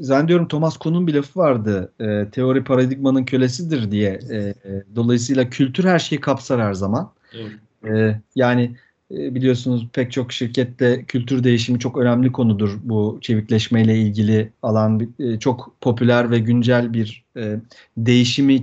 [0.00, 1.92] zannediyorum Thomas Kuhn'un bir lafı vardı.
[2.00, 4.20] E, teori paradigmanın kölesidir diye.
[4.30, 4.54] E, e,
[4.94, 7.12] dolayısıyla kültür her şeyi kapsar her zaman.
[7.32, 7.52] Evet.
[7.84, 8.76] E, yani
[9.14, 12.78] biliyorsunuz pek çok şirkette kültür değişimi çok önemli konudur.
[12.82, 17.56] Bu çevikleşmeyle ilgili alan e, çok popüler ve güncel bir e,
[17.96, 18.62] değişimi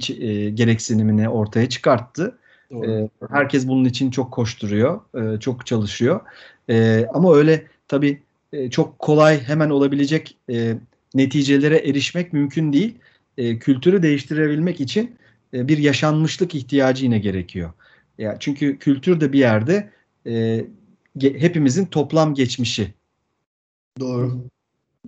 [0.56, 2.38] gereksinimini ortaya çıkarttı.
[2.72, 3.10] Doğru.
[3.30, 5.00] Herkes bunun için çok koşturuyor,
[5.40, 6.20] çok çalışıyor.
[7.14, 8.22] Ama öyle tabii
[8.70, 10.38] çok kolay hemen olabilecek
[11.16, 12.96] neticelere erişmek mümkün değil.
[13.60, 15.16] Kültürü değiştirebilmek için
[15.54, 17.72] bir yaşanmışlık ihtiyacı yine gerekiyor.
[18.40, 19.90] Çünkü kültür de bir yerde
[20.28, 20.66] e,
[21.22, 22.94] hepimizin toplam geçmişi.
[24.00, 24.44] Doğru.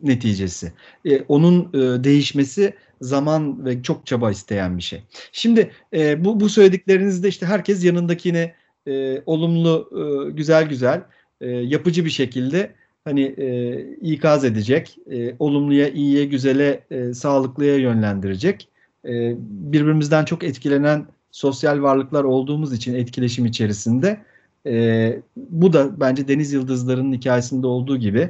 [0.04, 0.74] Neticesi.
[1.06, 5.04] E, onun e, değişmesi zaman ve çok çaba isteyen bir şey.
[5.32, 8.56] Şimdi e, bu, bu söylediklerinizde işte herkes yanındakine
[8.88, 11.04] e, olumlu, e, güzel güzel,
[11.42, 12.72] e, yapıcı bir şekilde
[13.04, 18.70] hani e, ikaz edecek, e, olumluya, iyiye, güzele, e, sağlıklıya yönlendirecek.
[19.06, 24.26] E, birbirimizden çok etkilenen sosyal varlıklar olduğumuz için etkileşim içerisinde
[24.68, 28.30] e, bu da bence Deniz Yıldızları'nın hikayesinde olduğu gibi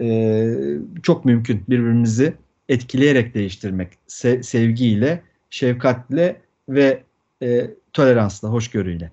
[0.00, 0.54] e,
[1.02, 2.34] çok mümkün birbirimizi
[2.68, 3.88] etkileyerek değiştirmek.
[4.08, 7.02] Se- sevgiyle, şefkatle ve
[7.42, 9.10] e, toleransla, hoşgörüyle.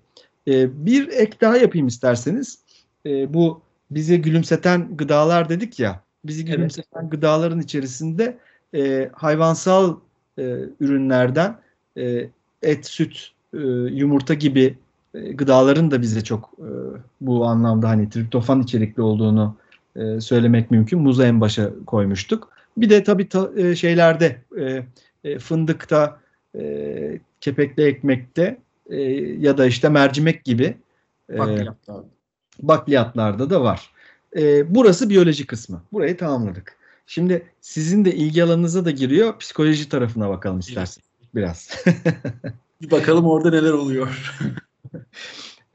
[0.47, 2.59] E, bir ek daha yapayım isterseniz.
[3.05, 6.03] E, bu bizi gülümseten gıdalar dedik ya.
[6.25, 7.11] Bizi gülümseten evet.
[7.11, 8.37] gıdaların içerisinde
[8.75, 9.95] e, hayvansal
[10.39, 11.57] e, ürünlerden
[11.97, 12.29] e,
[12.61, 13.57] et, süt, e,
[13.91, 14.77] yumurta gibi
[15.33, 16.69] gıdaların da bize çok e,
[17.21, 19.55] bu anlamda hani triptofan içerikli olduğunu
[19.95, 20.99] e, söylemek mümkün.
[20.99, 22.49] Muzu en başa koymuştuk.
[22.77, 24.83] Bir de tabii ta, e, şeylerde e,
[25.23, 26.19] e, fındıkta,
[26.59, 28.57] e, kepekli ekmekte
[28.89, 29.01] e,
[29.39, 30.77] ya da işte mercimek gibi
[31.33, 32.03] e, bakliyatlar.
[32.59, 33.91] bakliyatlarda da var.
[34.35, 35.81] E, burası biyoloji kısmı.
[35.93, 36.77] Burayı tamamladık.
[37.07, 39.37] Şimdi sizin de ilgi alanınıza da giriyor.
[39.39, 41.85] Psikoloji tarafına bakalım isterseniz biraz.
[42.81, 44.35] bir bakalım orada neler oluyor.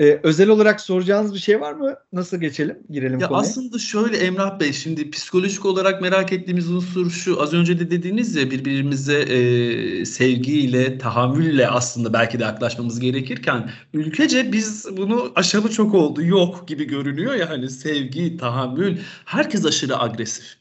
[0.02, 1.94] Ee, özel olarak soracağınız bir şey var mı?
[2.12, 2.78] Nasıl geçelim?
[2.90, 3.42] Girelim ya konuya.
[3.42, 7.42] Aslında şöyle Emrah Bey şimdi psikolojik olarak merak ettiğimiz unsur şu.
[7.42, 14.52] Az önce de dediğiniz ya birbirimize e, sevgiyle, tahammülle aslında belki de yaklaşmamız gerekirken ülkece
[14.52, 16.22] biz bunu aşalı çok oldu.
[16.22, 18.98] Yok gibi görünüyor ya hani sevgi, tahammül.
[19.24, 20.56] Herkes aşırı agresif.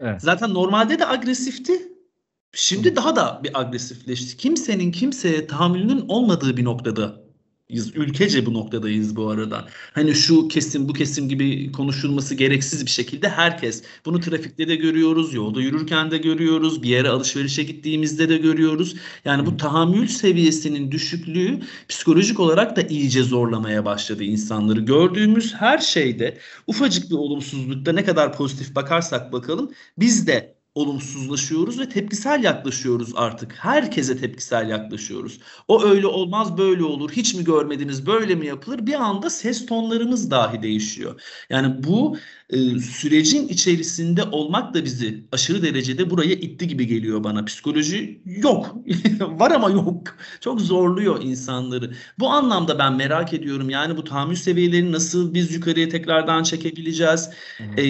[0.00, 0.22] Evet.
[0.22, 1.72] Zaten normalde de agresifti.
[2.52, 4.36] Şimdi daha da bir agresifleşti.
[4.36, 7.23] Kimsenin kimseye tahammülünün olmadığı bir noktada
[7.70, 9.68] Ülkece bu noktadayız bu arada.
[9.92, 13.82] Hani şu kesim bu kesim gibi konuşulması gereksiz bir şekilde herkes.
[14.04, 18.96] Bunu trafikte de görüyoruz, yolda yürürken de görüyoruz, bir yere alışverişe gittiğimizde de görüyoruz.
[19.24, 24.80] Yani bu tahammül seviyesinin düşüklüğü psikolojik olarak da iyice zorlamaya başladı insanları.
[24.80, 31.88] Gördüğümüz her şeyde ufacık bir olumsuzlukta ne kadar pozitif bakarsak bakalım biz de olumsuzlaşıyoruz ve
[31.88, 33.52] tepkisel yaklaşıyoruz artık.
[33.52, 35.40] Herkese tepkisel yaklaşıyoruz.
[35.68, 37.10] O öyle olmaz, böyle olur.
[37.10, 38.86] Hiç mi görmediniz, böyle mi yapılır?
[38.86, 41.20] Bir anda ses tonlarımız dahi değişiyor.
[41.50, 42.16] Yani bu
[42.50, 47.44] e, sürecin içerisinde olmak da bizi aşırı derecede buraya itti gibi geliyor bana.
[47.44, 48.76] Psikoloji yok.
[49.20, 50.16] Var ama yok.
[50.40, 51.94] Çok zorluyor insanları.
[52.18, 53.70] Bu anlamda ben merak ediyorum.
[53.70, 57.30] Yani bu tahammül seviyelerini nasıl biz yukarıya tekrardan çekebileceğiz?
[57.78, 57.84] E,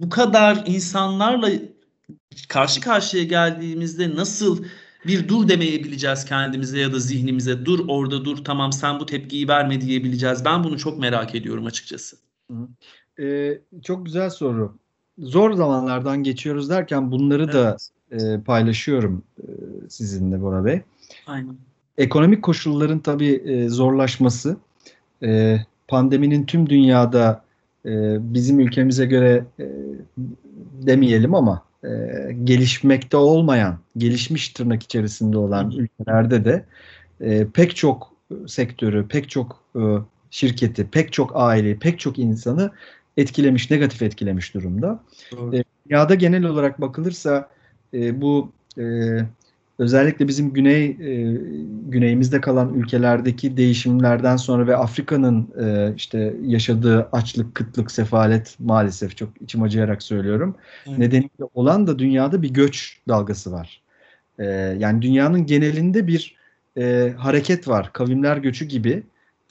[0.00, 1.50] bu kadar insanlarla
[2.48, 4.64] karşı karşıya geldiğimizde nasıl
[5.06, 7.64] bir dur demeyebileceğiz kendimize ya da zihnimize.
[7.64, 10.44] Dur orada dur tamam sen bu tepkiyi verme diyebileceğiz.
[10.44, 12.16] Ben bunu çok merak ediyorum açıkçası.
[13.20, 14.78] Ee, çok güzel soru.
[15.18, 17.54] Zor zamanlardan geçiyoruz derken bunları evet.
[17.54, 17.76] da
[18.10, 19.46] e, paylaşıyorum e,
[19.88, 20.82] sizinle Bora Bey.
[21.26, 21.56] Aynen.
[21.98, 24.56] Ekonomik koşulların tabii e, zorlaşması,
[25.22, 27.44] e, pandeminin tüm dünyada
[27.86, 29.66] e, bizim ülkemize göre e,
[30.82, 36.64] demeyelim ama e, gelişmekte olmayan, gelişmiş tırnak içerisinde olan ülkelerde de
[37.20, 38.12] e, pek çok
[38.46, 39.82] sektörü, pek çok e,
[40.30, 42.70] şirketi, pek çok aileyi, pek çok insanı
[43.16, 45.00] etkilemiş, negatif etkilemiş durumda.
[45.52, 47.48] E, dünyada genel olarak bakılırsa
[47.94, 48.84] e, bu e,
[49.78, 51.40] özellikle bizim güney e,
[51.88, 59.28] güneyimizde kalan ülkelerdeki değişimlerden sonra ve Afrika'nın e, işte yaşadığı açlık, kıtlık, sefalet maalesef çok
[59.42, 60.56] içim acıyarak söylüyorum.
[60.86, 60.98] Evet.
[60.98, 63.82] Nedeniyle olan da dünyada bir göç dalgası var.
[64.38, 64.44] E,
[64.78, 66.36] yani dünyanın genelinde bir
[66.78, 67.92] e, hareket var.
[67.92, 69.02] Kavimler göçü gibi.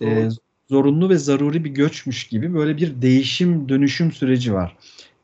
[0.01, 0.29] E,
[0.69, 4.77] zorunlu ve zaruri bir göçmüş gibi böyle bir değişim, dönüşüm süreci var.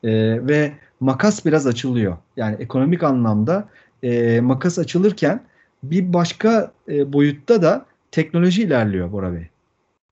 [0.04, 0.12] E,
[0.48, 2.18] ve makas biraz açılıyor.
[2.38, 3.70] Yani ekonomik anlamda
[4.04, 5.44] e, makas açılırken
[5.84, 9.48] bir başka e, boyutta da teknoloji ilerliyor Bora Bey.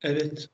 [0.03, 0.49] Evet.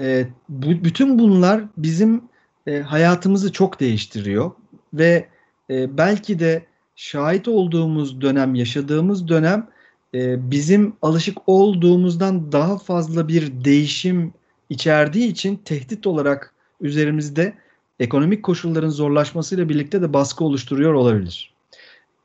[0.00, 2.22] E, bu, bütün bunlar bizim
[2.66, 4.50] e, hayatımızı çok değiştiriyor
[4.94, 5.28] ve
[5.70, 9.68] e, belki de şahit olduğumuz dönem, yaşadığımız dönem
[10.14, 14.34] e, bizim alışık olduğumuzdan daha fazla bir değişim
[14.70, 17.52] içerdiği için tehdit olarak üzerimizde
[18.00, 21.51] ekonomik koşulların zorlaşmasıyla birlikte de baskı oluşturuyor olabilir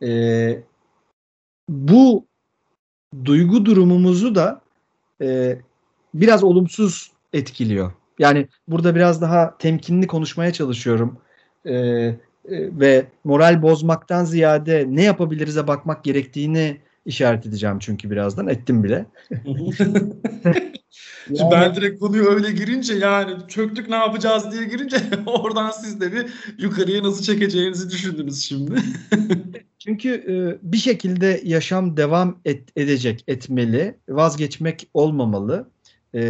[0.04, 0.62] e,
[1.70, 2.26] bu
[3.26, 4.62] duygu durumumuzu da
[5.22, 5.58] e,
[6.14, 7.92] biraz olumsuz etkiliyor.
[8.20, 11.18] Yani burada biraz daha temkinli konuşmaya çalışıyorum.
[11.66, 12.16] E, e,
[12.52, 19.06] ve moral bozmaktan ziyade ne yapabiliriz'e bakmak gerektiğini işaret edeceğim çünkü birazdan ettim bile.
[21.30, 26.12] Yani, ben direkt konuyu öyle girince yani çöktük ne yapacağız diye girince oradan siz de
[26.12, 26.26] bir
[26.58, 28.76] yukarıya nasıl çekeceğinizi düşündünüz şimdi.
[29.80, 30.34] Çünkü e,
[30.72, 35.70] bir şekilde yaşam devam et, edecek, etmeli, vazgeçmek olmamalı.
[36.14, 36.22] e,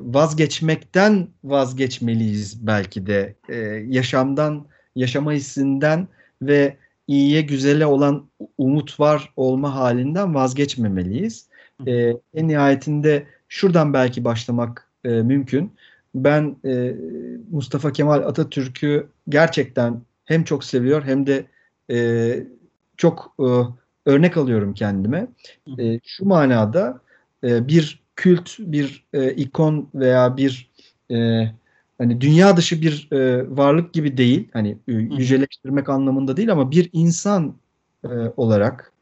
[0.00, 3.36] vazgeçmekten vazgeçmeliyiz belki de.
[3.48, 3.56] E,
[3.88, 4.66] yaşamdan,
[4.96, 6.08] yaşama hissinden
[6.42, 11.48] ve iyiye güzele olan umut var olma halinden vazgeçmemeliyiz.
[11.86, 11.92] E,
[12.34, 15.72] en nihayetinde şuradan belki başlamak e, mümkün.
[16.14, 16.96] Ben e,
[17.50, 21.46] Mustafa Kemal Atatürk'ü gerçekten hem çok seviyor hem de
[21.90, 22.46] e,
[22.96, 23.46] çok e,
[24.10, 25.26] örnek alıyorum kendime.
[25.78, 27.00] E, şu manada
[27.44, 30.70] e, bir kült, bir e, ikon veya bir
[31.10, 31.44] e,
[31.98, 34.48] hani dünya dışı bir e, varlık gibi değil.
[34.52, 37.56] Hani yüceleştirmek anlamında değil ama bir insan
[38.04, 38.92] e, olarak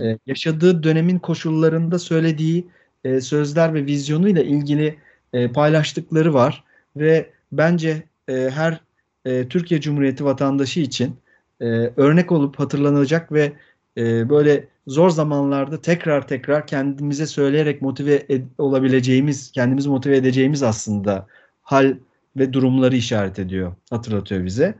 [0.00, 2.66] e, yaşadığı dönemin koşullarında söylediği
[3.04, 4.96] e, sözler ve vizyonuyla ilgili
[5.32, 6.64] e, paylaştıkları var
[6.96, 8.80] ve bence e, her
[9.24, 11.16] e, Türkiye Cumhuriyeti vatandaşı için
[11.62, 13.52] e, örnek olup hatırlanacak ve
[13.96, 18.26] e, böyle zor zamanlarda tekrar tekrar kendimize söyleyerek motive
[18.58, 21.26] olabileceğimiz, kendimizi motive edeceğimiz aslında
[21.62, 21.94] hal
[22.36, 24.74] ve durumları işaret ediyor, hatırlatıyor bize.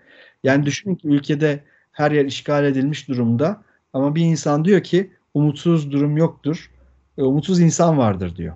[0.44, 5.92] Yani düşünün ki ülkede her yer işgal edilmiş durumda ama bir insan diyor ki umutsuz
[5.92, 6.70] durum yoktur,
[7.18, 8.54] e, umutsuz insan vardır diyor.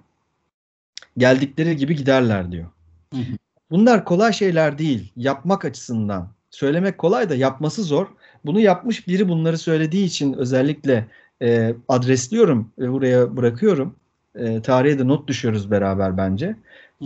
[1.18, 2.66] Geldikleri gibi giderler diyor.
[3.14, 3.36] Hı hı.
[3.70, 6.28] Bunlar kolay şeyler değil yapmak açısından.
[6.50, 8.06] Söylemek kolay da yapması zor.
[8.46, 11.06] Bunu yapmış biri bunları söylediği için özellikle
[11.42, 13.96] e, adresliyorum ve buraya bırakıyorum.
[14.34, 16.56] E, tarihe de not düşüyoruz beraber bence.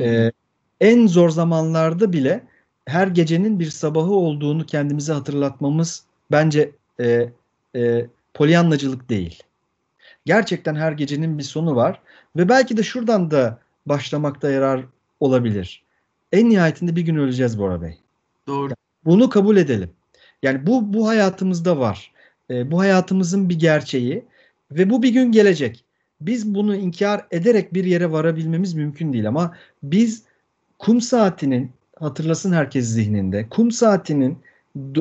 [0.01, 0.33] E,
[0.81, 2.45] en zor zamanlarda bile
[2.87, 7.31] her gecenin bir sabahı olduğunu kendimize hatırlatmamız bence e,
[7.77, 9.43] e, polyanlacılık değil.
[10.27, 12.01] Gerçekten her gecenin bir sonu var
[12.37, 14.85] ve belki de şuradan da başlamakta yarar
[15.21, 15.83] olabilir.
[16.33, 17.99] En nihayetinde bir gün öleceğiz Bora Bey.
[18.47, 18.73] Doğru.
[19.05, 19.91] Bunu kabul edelim.
[20.43, 22.13] Yani bu bu hayatımızda var.
[22.51, 24.25] E, bu hayatımızın bir gerçeği
[24.71, 25.85] ve bu bir gün gelecek.
[26.21, 30.23] Biz bunu inkar ederek bir yere varabilmemiz mümkün değil ama biz
[30.79, 33.49] kum saatinin hatırlasın herkes zihninde.
[33.49, 34.39] Kum saatinin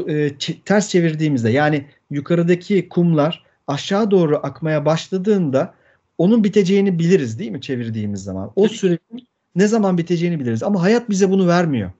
[0.08, 0.32] e,
[0.66, 5.74] ters çevirdiğimizde yani yukarıdaki kumlar aşağı doğru akmaya başladığında
[6.18, 8.52] onun biteceğini biliriz değil mi çevirdiğimiz zaman.
[8.56, 11.92] O sürecin ne zaman biteceğini biliriz ama hayat bize bunu vermiyor.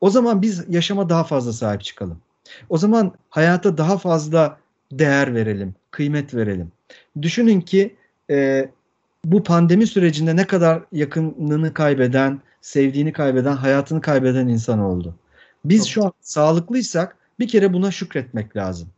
[0.00, 2.18] O zaman biz yaşama daha fazla sahip çıkalım.
[2.68, 4.58] O zaman hayata daha fazla
[4.92, 6.72] değer verelim, kıymet verelim.
[7.22, 7.96] Düşünün ki
[8.30, 8.68] e,
[9.24, 15.14] bu pandemi sürecinde ne kadar yakınını kaybeden, sevdiğini kaybeden, hayatını kaybeden insan oldu.
[15.64, 18.88] Biz şu an sağlıklıysak bir kere buna şükretmek lazım.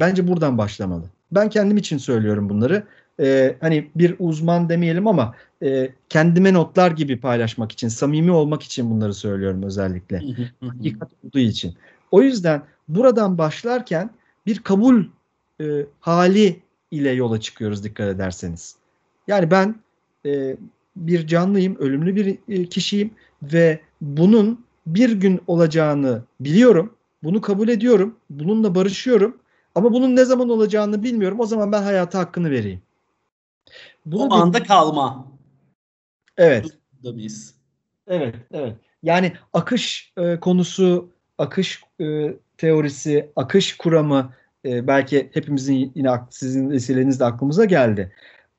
[0.00, 1.04] Bence buradan başlamalı.
[1.32, 2.86] Ben kendim için söylüyorum bunları.
[3.20, 8.90] Ee, hani bir uzman demeyelim ama e, kendime notlar gibi paylaşmak için, samimi olmak için
[8.90, 10.22] bunları söylüyorum özellikle.
[10.60, 11.74] Hakikat olduğu için.
[12.10, 14.10] O yüzden buradan başlarken
[14.46, 15.04] bir kabul
[15.60, 18.76] e, hali ile yola çıkıyoruz dikkat ederseniz.
[19.26, 19.74] Yani ben
[20.26, 20.56] e,
[20.96, 23.10] bir canlıyım, ölümlü bir e, kişiyim
[23.42, 26.94] ve bunun bir gün olacağını biliyorum.
[27.22, 28.16] Bunu kabul ediyorum.
[28.30, 29.36] Bununla barışıyorum.
[29.74, 31.40] Ama bunun ne zaman olacağını bilmiyorum.
[31.40, 32.82] O zaman ben hayata hakkını vereyim.
[34.06, 35.26] Bunu o anda kalma.
[36.36, 36.66] Evet.
[38.06, 38.76] Evet, evet.
[39.02, 44.32] Yani akış e, konusu, akış e, teorisi, akış kuramı
[44.64, 48.12] e, belki hepimizin yine sizin vesilenizde aklımıza geldi.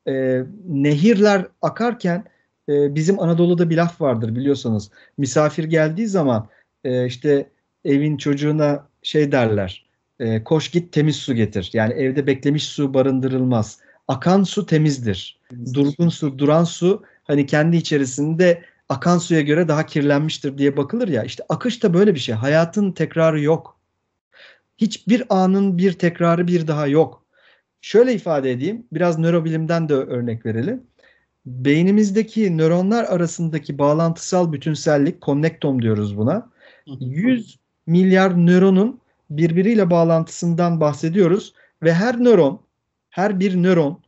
[0.07, 2.23] E, nehirler akarken
[2.69, 4.89] e, bizim Anadolu'da bir laf vardır biliyorsunuz.
[5.17, 6.47] Misafir geldiği zaman
[6.83, 7.49] e, işte
[7.85, 9.85] evin çocuğuna şey derler.
[10.19, 11.69] E, koş git temiz su getir.
[11.73, 13.79] Yani evde beklemiş su barındırılmaz.
[14.07, 15.39] Akan su temizdir.
[15.73, 21.23] Durgun su, duran su hani kendi içerisinde akan suya göre daha kirlenmiştir diye bakılır ya.
[21.23, 22.36] İşte akış da böyle bir şey.
[22.36, 23.80] Hayatın tekrarı yok.
[24.78, 27.25] Hiçbir anın bir tekrarı bir daha yok.
[27.82, 28.86] Şöyle ifade edeyim.
[28.91, 30.84] Biraz nörobilimden de örnek verelim.
[31.45, 36.49] Beynimizdeki nöronlar arasındaki bağlantısal bütünsellik, konnektom diyoruz buna.
[36.86, 42.62] 100 milyar nöronun birbiriyle bağlantısından bahsediyoruz ve her nöron,
[43.10, 44.03] her bir nöron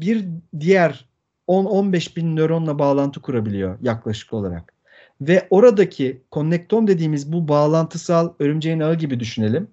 [0.00, 0.24] bir
[0.60, 1.05] diğer
[1.48, 4.72] 10-15 bin nöronla bağlantı kurabiliyor yaklaşık olarak.
[5.20, 9.68] Ve oradaki konnektom dediğimiz bu bağlantısal örümceğin ağı gibi düşünelim.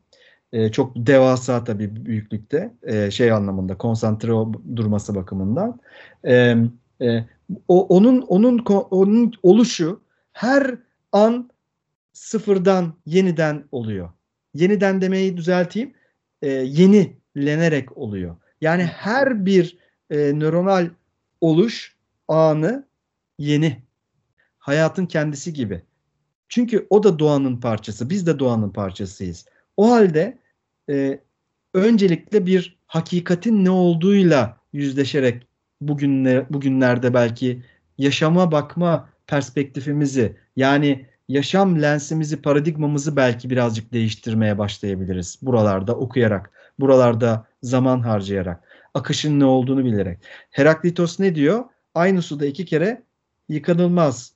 [0.54, 4.32] Ee, çok devasa tabii büyüklükte e, şey anlamında konsantre
[4.76, 5.80] durması bakımından.
[6.26, 6.56] E,
[7.02, 7.26] e,
[7.68, 10.02] o onun onun onun oluşu
[10.32, 10.76] her
[11.12, 11.50] an
[12.14, 14.10] sıfırdan yeniden oluyor.
[14.54, 15.94] Yeniden demeyi düzelteyim.
[16.42, 18.36] E, yenilenerek oluyor.
[18.62, 19.78] Yani her bir
[20.10, 20.90] e, nöronal
[21.44, 21.96] oluş
[22.28, 22.88] anı
[23.40, 23.84] yeni.
[24.60, 25.82] Hayatın kendisi gibi.
[26.50, 28.10] Çünkü o da doğanın parçası.
[28.10, 29.46] Biz de doğanın parçasıyız.
[29.78, 30.38] O halde
[30.90, 31.20] e,
[31.74, 35.48] öncelikle bir hakikatin ne olduğuyla yüzleşerek
[35.82, 37.64] bugünle, bugünlerde belki
[37.98, 48.00] yaşama bakma perspektifimizi yani yaşam lensimizi, paradigmamızı belki birazcık değiştirmeye başlayabiliriz buralarda okuyarak, buralarda zaman
[48.00, 48.64] harcayarak,
[48.94, 50.20] akışın ne olduğunu bilerek.
[50.50, 51.64] Heraklitos ne diyor?
[51.96, 53.04] Aynı suda iki kere
[53.50, 54.34] yıkanılmaz.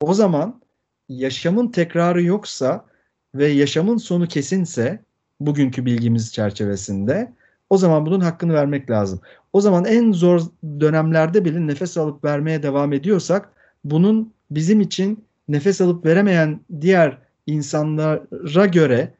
[0.00, 0.60] O zaman
[1.08, 2.86] yaşamın tekrarı yoksa
[3.34, 5.04] ve yaşamın sonu kesinse
[5.40, 7.32] bugünkü bilgimiz çerçevesinde
[7.70, 9.20] o zaman bunun hakkını vermek lazım.
[9.52, 10.40] O zaman en zor
[10.80, 13.52] dönemlerde bile nefes alıp vermeye devam ediyorsak
[13.84, 19.14] bunun bizim için nefes alıp veremeyen diğer insanlara göre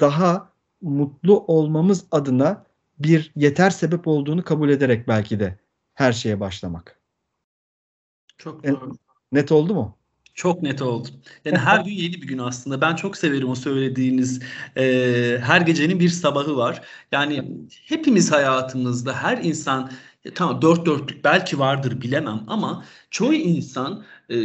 [0.00, 0.50] daha
[0.82, 2.64] mutlu olmamız adına
[3.00, 5.58] bir yeter sebep olduğunu kabul ederek belki de
[5.94, 7.00] her şeye başlamak.
[8.38, 8.92] Çok doğru.
[9.32, 9.96] Net oldu mu?
[10.34, 11.08] Çok net oldu.
[11.44, 12.80] Yani her gün yeni bir gün aslında.
[12.80, 14.42] Ben çok severim o söylediğiniz
[14.76, 14.82] e,
[15.42, 16.82] her gecenin bir sabahı var.
[17.12, 17.44] Yani
[17.86, 19.90] hepimiz hayatımızda her insan
[20.34, 24.36] tamam dört dörtlük belki vardır bilemem ama çoğu insan e,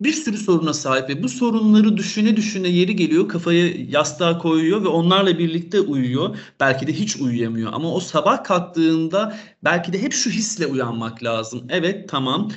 [0.00, 4.88] bir sürü soruna sahip ve bu sorunları düşüne düşüne yeri geliyor kafayı yastığa koyuyor ve
[4.88, 6.36] onlarla birlikte uyuyor.
[6.60, 11.66] Belki de hiç uyuyamıyor ama o sabah kalktığında belki de hep şu hisle uyanmak lazım.
[11.70, 12.50] Evet tamam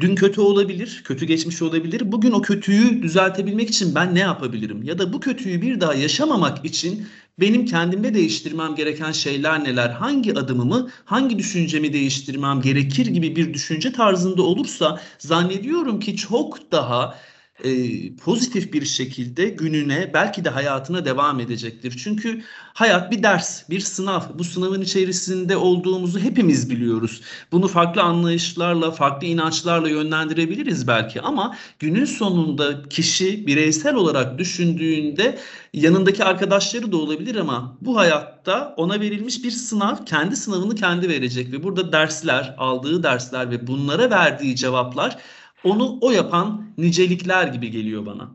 [0.00, 2.12] Dün kötü olabilir, kötü geçmiş olabilir.
[2.12, 4.82] Bugün o kötüyü düzeltebilmek için ben ne yapabilirim?
[4.82, 7.06] Ya da bu kötüyü bir daha yaşamamak için
[7.40, 9.90] benim kendimde değiştirmem gereken şeyler neler?
[9.90, 17.18] Hangi adımımı, hangi düşüncemi değiştirmem gerekir gibi bir düşünce tarzında olursa zannediyorum ki çok daha
[17.64, 22.00] e, pozitif bir şekilde gününe belki de hayatına devam edecektir.
[22.04, 22.42] Çünkü
[22.74, 24.20] hayat bir ders, bir sınav.
[24.34, 27.22] Bu sınavın içerisinde olduğumuzu hepimiz biliyoruz.
[27.52, 35.38] Bunu farklı anlayışlarla, farklı inançlarla yönlendirebiliriz belki ama günün sonunda kişi bireysel olarak düşündüğünde
[35.72, 41.52] yanındaki arkadaşları da olabilir ama bu hayatta ona verilmiş bir sınav, kendi sınavını kendi verecek
[41.52, 45.18] ve burada dersler, aldığı dersler ve bunlara verdiği cevaplar
[45.66, 48.30] onu o yapan nicelikler gibi geliyor bana.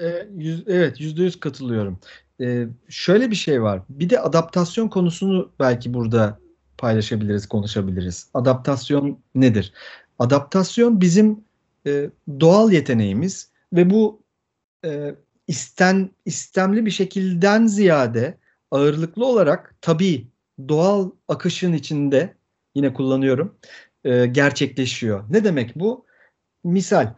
[0.00, 0.06] E,
[0.66, 1.98] evet yüzde yüz katılıyorum.
[2.40, 3.82] E, şöyle bir şey var.
[3.88, 6.38] Bir de adaptasyon konusunu belki burada
[6.78, 8.28] paylaşabiliriz, konuşabiliriz.
[8.34, 9.72] Adaptasyon nedir?
[10.18, 11.44] Adaptasyon bizim
[11.86, 14.20] e, doğal yeteneğimiz ve bu
[15.48, 18.38] isten istemli bir şekilden ziyade
[18.70, 20.26] ağırlıklı olarak tabii
[20.68, 22.34] doğal akışın içinde
[22.74, 23.54] yine kullanıyorum
[24.32, 25.24] gerçekleşiyor.
[25.30, 26.04] Ne demek bu?
[26.64, 27.14] Misal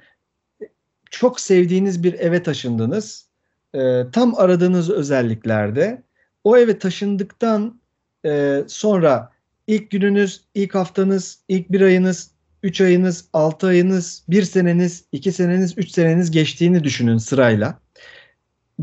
[1.13, 3.29] çok sevdiğiniz bir eve taşındınız.
[3.75, 6.03] E, tam aradığınız özelliklerde
[6.45, 7.81] o eve taşındıktan
[8.27, 9.33] e, sonra
[9.67, 12.31] ilk gününüz, ilk haftanız, ilk bir ayınız,
[12.63, 17.79] üç ayınız, altı ayınız, bir seneniz, iki seneniz, üç seneniz geçtiğini düşünün sırayla.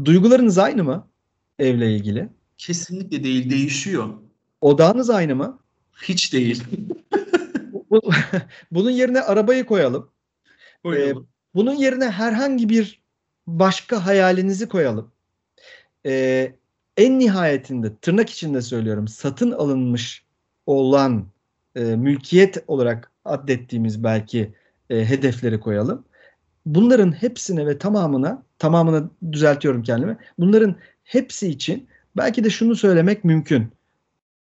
[0.05, 1.07] Duygularınız aynı mı
[1.59, 2.29] evle ilgili?
[2.57, 4.09] Kesinlikle değil, değişiyor.
[4.61, 5.59] Odağınız aynı mı?
[6.03, 6.63] Hiç değil.
[8.71, 10.09] Bunun yerine arabayı koyalım.
[10.85, 11.13] Ee,
[11.55, 13.01] bunun yerine herhangi bir
[13.47, 15.11] başka hayalinizi koyalım.
[16.05, 16.55] Ee,
[16.97, 20.25] en nihayetinde tırnak içinde söylüyorum satın alınmış
[20.65, 21.27] olan
[21.75, 24.53] e, mülkiyet olarak addettiğimiz belki
[24.89, 26.05] e, hedefleri koyalım.
[26.65, 30.17] Bunların hepsine ve tamamına tamamını düzeltiyorum kendimi.
[30.39, 33.71] Bunların hepsi için belki de şunu söylemek mümkün.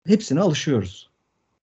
[0.07, 1.11] Hepsine alışıyoruz.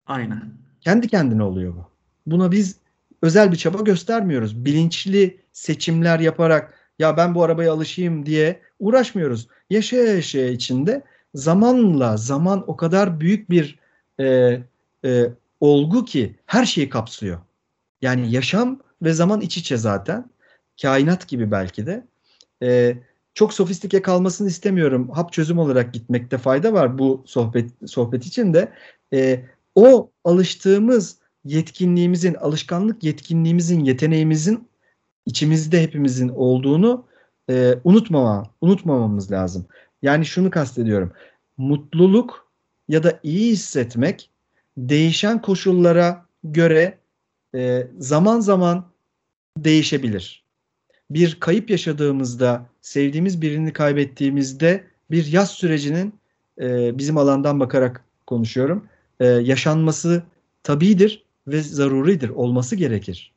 [0.06, 0.54] Aynen.
[0.82, 1.86] Kendi kendine oluyor bu.
[2.26, 2.76] Buna biz
[3.22, 4.66] özel bir çaba göstermiyoruz.
[4.66, 9.48] Bilinçli seçimler yaparak ya ben bu arabaya alışayım diye uğraşmıyoruz.
[9.70, 11.02] Yaşaya yaşaya içinde
[11.36, 13.80] zamanla zaman o kadar büyük bir
[14.20, 14.60] e,
[15.06, 15.26] e,
[15.60, 17.40] olgu ki her şeyi kapsıyor.
[18.02, 20.30] Yani yaşam ve zaman iç içe zaten.
[20.82, 22.08] Kainat gibi belki de.
[22.64, 22.98] E,
[23.34, 25.10] çok sofistike kalmasını istemiyorum.
[25.10, 28.72] Hap çözüm olarak gitmekte fayda var bu sohbet sohbet için de.
[29.14, 29.46] E,
[29.76, 34.68] o alıştığımız yetkinliğimizin, alışkanlık yetkinliğimizin, yeteneğimizin
[35.26, 37.06] içimizde hepimizin olduğunu
[37.50, 39.66] e, unutmama, unutmamamız lazım.
[40.02, 41.12] Yani şunu kastediyorum.
[41.58, 42.48] Mutluluk
[42.88, 44.30] ya da iyi hissetmek
[44.78, 46.98] değişen koşullara göre
[47.56, 48.86] e, zaman zaman
[49.58, 50.44] değişebilir.
[51.12, 56.14] Bir kayıp yaşadığımızda, sevdiğimiz birini kaybettiğimizde bir yaz sürecinin
[56.62, 58.88] e, bizim alandan bakarak konuşuyorum.
[59.20, 60.24] E, yaşanması
[60.64, 63.34] tabidir ve zaruridir, olması gerekir.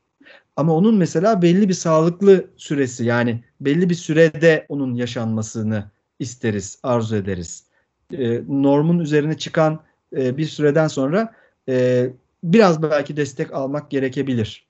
[0.56, 7.16] Ama onun mesela belli bir sağlıklı süresi yani belli bir sürede onun yaşanmasını isteriz, arzu
[7.16, 7.64] ederiz.
[8.12, 9.80] E, normun üzerine çıkan
[10.16, 11.32] e, bir süreden sonra
[11.68, 12.06] e,
[12.44, 14.66] biraz belki destek almak gerekebilir.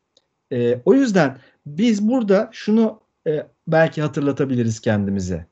[0.53, 5.47] E, o yüzden biz burada şunu e, belki hatırlatabiliriz kendimize.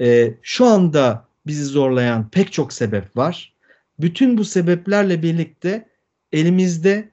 [0.00, 3.54] E, şu anda bizi zorlayan pek çok sebep var.
[4.00, 5.88] Bütün bu sebeplerle birlikte
[6.32, 7.10] elimizde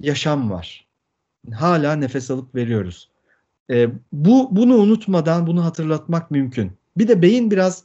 [0.00, 0.86] yaşam var.
[1.52, 3.10] hala nefes alıp veriyoruz.
[3.70, 6.72] E, bu bunu unutmadan bunu hatırlatmak mümkün.
[6.96, 7.84] Bir de beyin biraz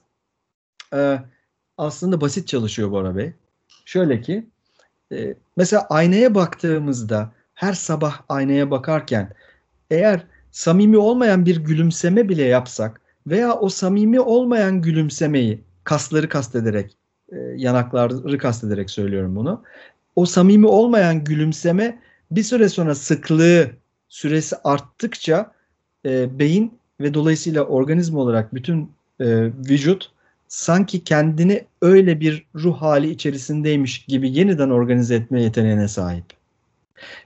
[0.94, 1.20] e,
[1.78, 3.34] aslında basit çalışıyor Bora Bey.
[3.86, 4.46] Şöyle ki
[5.12, 9.34] e, mesela aynaya baktığımızda her sabah aynaya bakarken
[9.92, 16.98] eğer samimi olmayan bir gülümseme bile yapsak veya o samimi olmayan gülümsemeyi kasları kastederek
[17.32, 19.64] e, yanakları kastederek söylüyorum bunu.
[20.16, 22.00] O samimi olmayan gülümseme
[22.32, 23.72] bir süre sonra sıklığı
[24.08, 25.52] süresi arttıkça
[26.06, 30.12] e, beyin ve dolayısıyla organizma olarak bütün e, vücut
[30.48, 36.26] sanki kendini öyle bir ruh hali içerisindeymiş gibi yeniden organize etme yeteneğine sahip.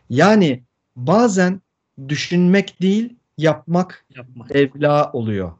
[0.09, 0.63] Yani
[0.95, 1.61] bazen
[2.07, 4.55] düşünmek değil yapmak, yapmak.
[4.55, 5.51] evla oluyor.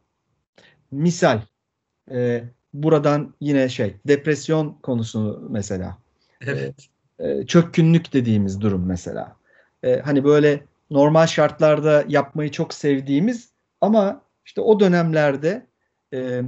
[0.92, 1.42] Misal
[2.12, 5.98] e, buradan yine şey depresyon konusu mesela.
[6.42, 6.76] Evet.
[6.80, 9.36] E, e, çökkünlük dediğimiz durum mesela.
[9.84, 13.49] E, hani böyle normal şartlarda yapmayı çok sevdiğimiz
[13.82, 15.65] ama işte o dönemlerde
[16.13, 16.41] e,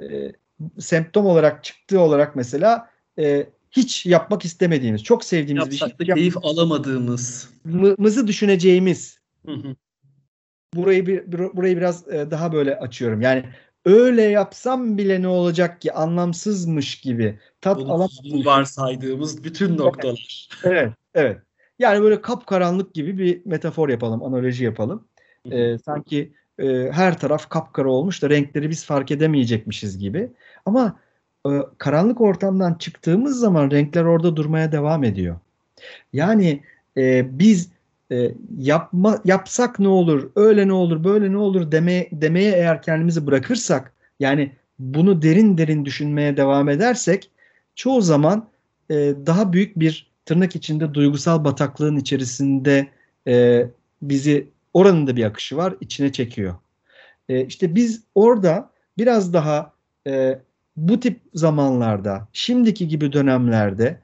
[0.00, 0.32] e,
[0.78, 6.14] semptom olarak çıktığı olarak mesela e, hiç yapmak istemediğimiz, çok sevdiğimiz Yapsak bir şey.
[6.14, 7.50] keyif alamadığımız.
[7.98, 9.18] Mızı düşüneceğimiz.
[9.46, 9.76] Hı hı.
[10.74, 13.20] Burayı bir, burayı biraz e, daha böyle açıyorum.
[13.20, 13.44] Yani
[13.84, 18.44] öyle yapsam bile ne olacak ki anlamsızmış gibi tat alamazsın.
[18.44, 20.48] Varsaydığımız bütün noktalar.
[20.64, 21.38] Evet, evet.
[21.78, 25.08] Yani böyle kapkaranlık gibi bir metafor yapalım, analoji yapalım.
[25.50, 30.30] Ee, sanki e, her taraf kapkara olmuş da renkleri biz fark edemeyecekmişiz gibi.
[30.66, 31.00] Ama
[31.46, 35.36] e, karanlık ortamdan çıktığımız zaman renkler orada durmaya devam ediyor.
[36.12, 36.62] Yani
[36.96, 37.70] e, biz
[38.12, 43.26] e, yapma yapsak ne olur, öyle ne olur, böyle ne olur demeye, demeye eğer kendimizi
[43.26, 47.30] bırakırsak, yani bunu derin derin düşünmeye devam edersek,
[47.74, 48.48] çoğu zaman
[48.90, 48.94] e,
[49.26, 52.88] daha büyük bir tırnak içinde duygusal bataklığın içerisinde
[53.26, 53.66] e,
[54.02, 56.54] bizi oranın da bir akışı var, içine çekiyor.
[57.28, 59.72] E, işte biz orada biraz daha
[60.06, 60.38] e,
[60.76, 63.98] bu tip zamanlarda, şimdiki gibi dönemlerde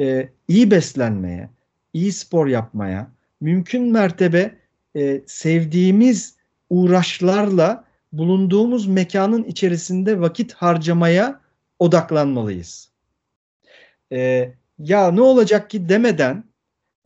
[0.00, 1.48] e, iyi beslenmeye,
[1.92, 4.58] iyi spor yapmaya, mümkün mertebe
[4.96, 6.36] e, sevdiğimiz
[6.70, 11.40] uğraşlarla bulunduğumuz mekanın içerisinde vakit harcamaya
[11.78, 12.90] odaklanmalıyız.
[14.12, 16.44] E, ya ne olacak ki demeden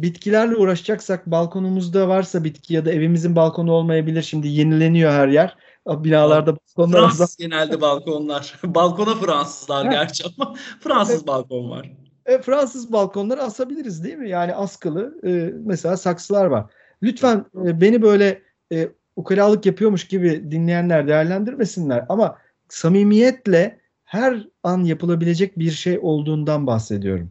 [0.01, 4.23] bitkilerle uğraşacaksak balkonumuzda varsa bitki ya da evimizin balkonu olmayabilir.
[4.23, 5.57] Şimdi yenileniyor her yer.
[5.87, 8.61] Binalarda balkonlar Fransız genelde balkonlar.
[8.65, 11.91] Balkona Fransızlar gerçi ama Fransız balkon var.
[12.27, 14.29] E, Fransız balkonları asabiliriz değil mi?
[14.31, 16.73] Yani askılı e, mesela saksılar var.
[17.03, 18.43] Lütfen e, beni böyle
[18.73, 27.31] e, ukalalık yapıyormuş gibi dinleyenler değerlendirmesinler ama samimiyetle her an yapılabilecek bir şey olduğundan bahsediyorum.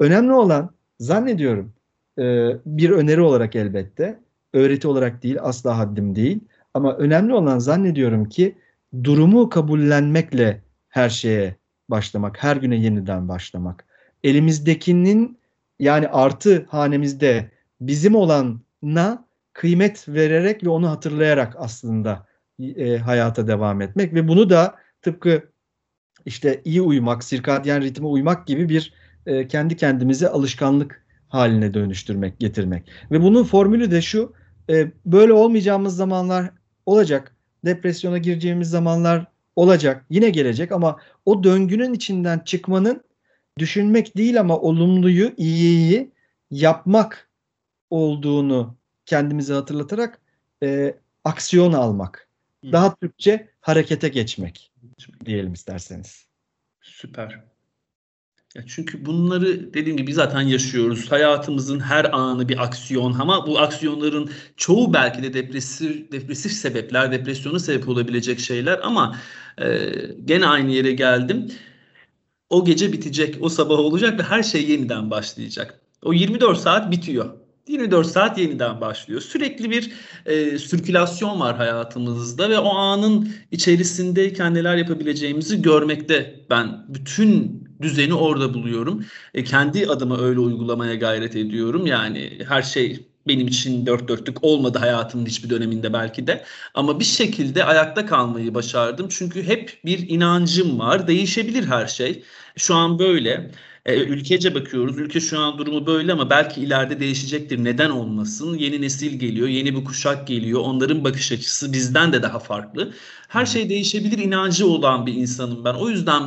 [0.00, 0.70] Önemli olan
[1.00, 1.72] zannediyorum
[2.18, 4.20] e, bir öneri olarak elbette
[4.52, 6.40] öğreti olarak değil asla haddim değil
[6.74, 8.58] ama önemli olan zannediyorum ki
[9.04, 11.56] durumu kabullenmekle her şeye
[11.88, 13.89] başlamak, her güne yeniden başlamak
[14.24, 15.38] elimizdekinin
[15.78, 17.50] yani artı hanemizde
[17.80, 22.26] bizim olanına kıymet vererek ve onu hatırlayarak aslında
[22.76, 25.50] e, hayata devam etmek ve bunu da tıpkı
[26.26, 28.92] işte iyi uyumak, sirkadyen ritme uymak gibi bir
[29.26, 32.88] e, kendi kendimize alışkanlık haline dönüştürmek, getirmek.
[33.10, 34.32] Ve bunun formülü de şu,
[34.70, 36.50] e, böyle olmayacağımız zamanlar
[36.86, 40.96] olacak, depresyona gireceğimiz zamanlar olacak, yine gelecek ama
[41.26, 43.02] o döngünün içinden çıkmanın
[43.60, 46.10] düşünmek değil ama olumluyu, iyiyi
[46.50, 47.30] yapmak
[47.90, 50.20] olduğunu kendimize hatırlatarak
[50.62, 50.94] e,
[51.24, 52.28] aksiyon almak.
[52.64, 54.72] Daha Türkçe harekete geçmek
[55.24, 56.26] diyelim isterseniz.
[56.80, 57.40] Süper.
[58.54, 61.12] Ya çünkü bunları dediğim gibi zaten yaşıyoruz.
[61.12, 67.58] Hayatımızın her anı bir aksiyon ama bu aksiyonların çoğu belki de depresif depresif sebepler, depresyona
[67.58, 69.16] sebep olabilecek şeyler ama
[69.58, 69.92] e,
[70.24, 71.52] gene aynı yere geldim
[72.50, 75.80] o gece bitecek, o sabah olacak ve her şey yeniden başlayacak.
[76.02, 77.30] O 24 saat bitiyor.
[77.68, 79.20] 24 saat yeniden başlıyor.
[79.20, 79.92] Sürekli bir
[80.26, 88.54] e, sirkülasyon var hayatımızda ve o anın içerisindeyken neler yapabileceğimizi görmekte ben bütün düzeni orada
[88.54, 89.04] buluyorum.
[89.34, 91.86] E, kendi adıma öyle uygulamaya gayret ediyorum.
[91.86, 96.44] Yani her şey benim için dört dörtlük olmadı hayatımın hiçbir döneminde belki de.
[96.74, 99.08] Ama bir şekilde ayakta kalmayı başardım.
[99.10, 101.08] Çünkü hep bir inancım var.
[101.08, 102.24] Değişebilir her şey.
[102.56, 103.50] Şu an böyle.
[103.86, 104.98] E, ülkece bakıyoruz.
[104.98, 107.64] Ülke şu an durumu böyle ama belki ileride değişecektir.
[107.64, 108.54] Neden olmasın?
[108.58, 110.60] Yeni nesil geliyor, yeni bir kuşak geliyor.
[110.60, 112.92] Onların bakış açısı bizden de daha farklı.
[113.28, 115.74] Her şey değişebilir inancı olan bir insanım ben.
[115.74, 116.22] O yüzden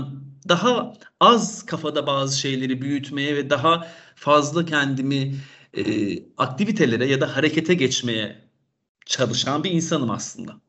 [0.49, 5.35] daha az kafada bazı şeyleri büyütmeye ve daha fazla kendimi
[5.77, 5.83] e,
[6.37, 8.35] aktivitelere ya da harekete geçmeye
[9.05, 10.61] çalışan bir insanım aslında.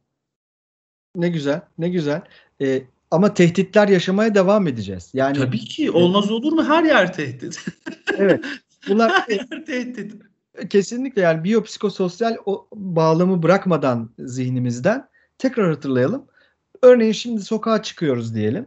[1.17, 2.23] Ne güzel, ne güzel.
[2.61, 5.11] E, ama tehditler yaşamaya devam edeceğiz.
[5.15, 6.65] Yani Tabii ki olmaz olur mu?
[6.65, 7.65] Her yer tehdit.
[8.19, 8.45] evet.
[8.89, 10.15] Bunlar Her yer tehdit.
[10.71, 16.27] kesinlikle yani biyopsikososyal o bağlamı bırakmadan zihnimizden tekrar hatırlayalım.
[16.83, 18.67] Örneğin şimdi sokağa çıkıyoruz diyelim.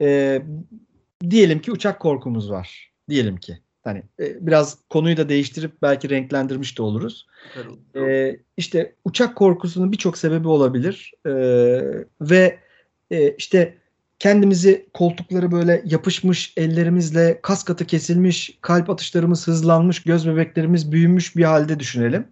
[0.00, 0.42] E,
[1.30, 2.92] diyelim ki uçak korkumuz var.
[3.08, 3.63] Diyelim ki.
[3.84, 7.26] Hani e, biraz konuyu da değiştirip belki renklendirmiş de oluruz.
[7.96, 11.12] E, işte uçak korkusunun birçok sebebi olabilir.
[11.26, 11.32] E,
[12.20, 12.58] ve
[13.10, 13.78] e, işte
[14.18, 21.44] kendimizi koltukları böyle yapışmış ellerimizle kas katı kesilmiş, kalp atışlarımız hızlanmış, göz bebeklerimiz büyümüş bir
[21.44, 22.28] halde düşünelim.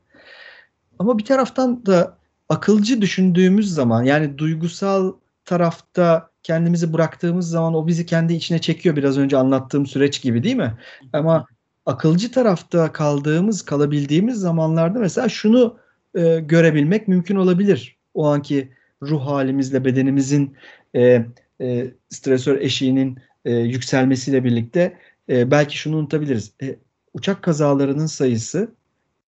[0.98, 5.12] Ama bir taraftan da akılcı düşündüğümüz zaman yani duygusal
[5.44, 10.56] tarafta kendimizi bıraktığımız zaman o bizi kendi içine çekiyor biraz önce anlattığım süreç gibi değil
[10.56, 10.74] mi?
[11.12, 11.46] Ama
[11.86, 15.76] akılcı tarafta kaldığımız, kalabildiğimiz zamanlarda mesela şunu
[16.14, 17.96] e, görebilmek mümkün olabilir.
[18.14, 18.72] O anki
[19.02, 20.56] ruh halimizle bedenimizin
[20.96, 21.26] e,
[21.60, 26.52] e, stresör eşiğinin e, yükselmesiyle birlikte e, belki şunu unutabiliriz.
[26.62, 26.76] E,
[27.14, 28.72] uçak kazalarının sayısı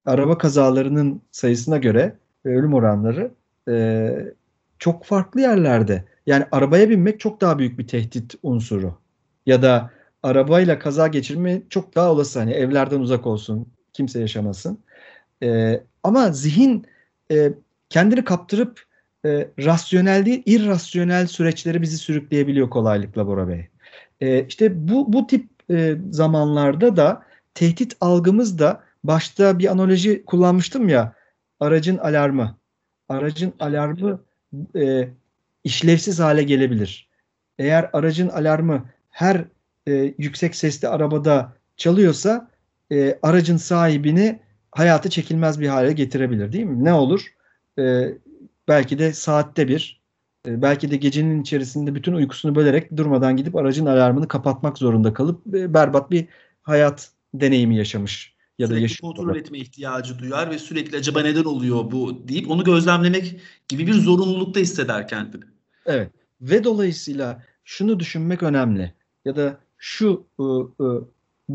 [0.06, 3.30] araba kazalarının sayısına göre ölüm oranları
[3.68, 4.09] e,
[4.78, 6.04] çok farklı yerlerde.
[6.28, 8.98] Yani arabaya binmek çok daha büyük bir tehdit unsuru.
[9.46, 9.90] Ya da
[10.22, 12.38] arabayla kaza geçirme çok daha olası.
[12.38, 14.78] Hani evlerden uzak olsun, kimse yaşamasın.
[15.42, 16.86] E, ama zihin
[17.30, 17.52] e,
[17.88, 18.82] kendini kaptırıp
[19.24, 23.68] e, rasyonel değil, irrasyonel süreçleri bizi sürükleyebiliyor kolaylıkla Bora Bey.
[24.20, 27.22] E, işte bu, bu tip e, zamanlarda da
[27.54, 31.14] tehdit algımız da başta bir analoji kullanmıştım ya
[31.60, 32.58] aracın alarmı.
[33.08, 34.20] Aracın alarmı
[34.76, 35.08] e,
[35.68, 37.08] işlevsiz hale gelebilir.
[37.58, 39.44] Eğer aracın alarmı her
[39.88, 42.50] e, yüksek sesli arabada çalıyorsa
[42.92, 44.40] e, aracın sahibini
[44.72, 46.84] hayatı çekilmez bir hale getirebilir değil mi?
[46.84, 47.26] Ne olur?
[47.78, 48.08] E,
[48.68, 50.00] belki de saatte bir,
[50.46, 55.54] e, belki de gecenin içerisinde bütün uykusunu bölerek durmadan gidip aracın alarmını kapatmak zorunda kalıp
[55.54, 56.26] e, berbat bir
[56.62, 59.14] hayat deneyimi yaşamış ya sürekli da yaşıyor.
[59.14, 63.94] kontrol etme ihtiyacı duyar ve sürekli acaba neden oluyor bu deyip onu gözlemlemek gibi bir
[63.94, 65.44] zorunlulukta hisseder kendini.
[65.89, 70.45] Evet ve dolayısıyla şunu düşünmek önemli ya da şu ı,
[70.84, 71.09] ı,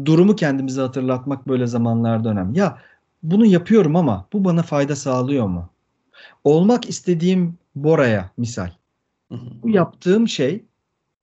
[0.06, 2.60] durumu kendimize hatırlatmak böyle zamanlarda önemli.
[2.60, 2.82] Ya
[3.24, 5.70] bunu yapıyorum ama bu bana fayda sağlıyor mu?
[6.44, 8.72] Olmak istediğim Bora'ya misal.
[9.32, 10.66] Bu yaptığım şey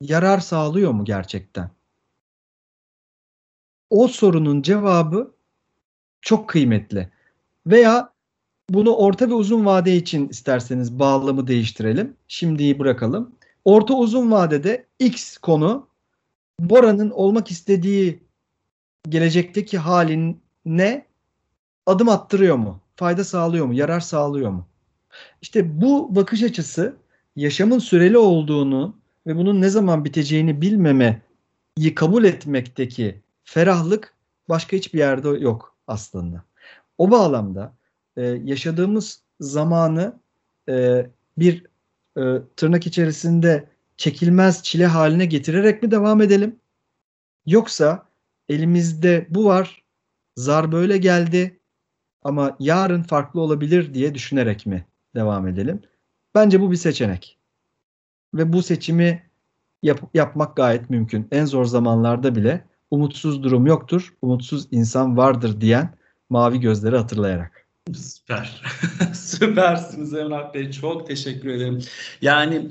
[0.00, 1.70] yarar sağlıyor mu gerçekten?
[3.90, 5.34] O sorunun cevabı
[6.22, 7.10] çok kıymetli.
[7.66, 8.09] Veya
[8.74, 12.16] bunu orta ve uzun vade için isterseniz bağlamı değiştirelim.
[12.28, 13.34] Şimdiyi bırakalım.
[13.64, 15.88] Orta uzun vadede X konu
[16.60, 18.22] Bora'nın olmak istediği
[19.08, 21.06] gelecekteki haline
[21.86, 22.80] adım attırıyor mu?
[22.96, 23.74] Fayda sağlıyor mu?
[23.74, 24.66] Yarar sağlıyor mu?
[25.42, 26.96] İşte bu bakış açısı
[27.36, 28.96] yaşamın süreli olduğunu
[29.26, 34.14] ve bunun ne zaman biteceğini bilmemeyi kabul etmekteki ferahlık
[34.48, 36.44] başka hiçbir yerde yok aslında.
[36.98, 37.79] O bağlamda
[38.20, 40.20] e, yaşadığımız zamanı
[40.68, 41.06] e,
[41.38, 41.66] bir
[42.16, 42.22] e,
[42.56, 46.56] tırnak içerisinde çekilmez çile haline getirerek mi devam edelim?
[47.46, 48.06] Yoksa
[48.48, 49.82] elimizde bu var,
[50.36, 51.60] zar böyle geldi
[52.22, 55.82] ama yarın farklı olabilir diye düşünerek mi devam edelim?
[56.34, 57.38] Bence bu bir seçenek.
[58.34, 59.22] Ve bu seçimi
[59.82, 61.28] yap, yapmak gayet mümkün.
[61.30, 65.94] En zor zamanlarda bile umutsuz durum yoktur, umutsuz insan vardır diyen
[66.30, 67.59] mavi gözleri hatırlayarak.
[67.94, 68.62] Süper.
[69.14, 70.70] Süpersiniz Emrah Bey.
[70.70, 71.78] Çok teşekkür ederim.
[72.22, 72.68] Yani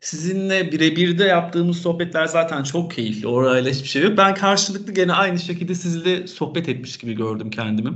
[0.00, 3.26] sizinle birebir de yaptığımız sohbetler zaten çok keyifli.
[3.28, 4.18] Orayla hiçbir şey yok.
[4.18, 7.90] Ben karşılıklı gene aynı şekilde sizle sohbet etmiş gibi gördüm kendimi.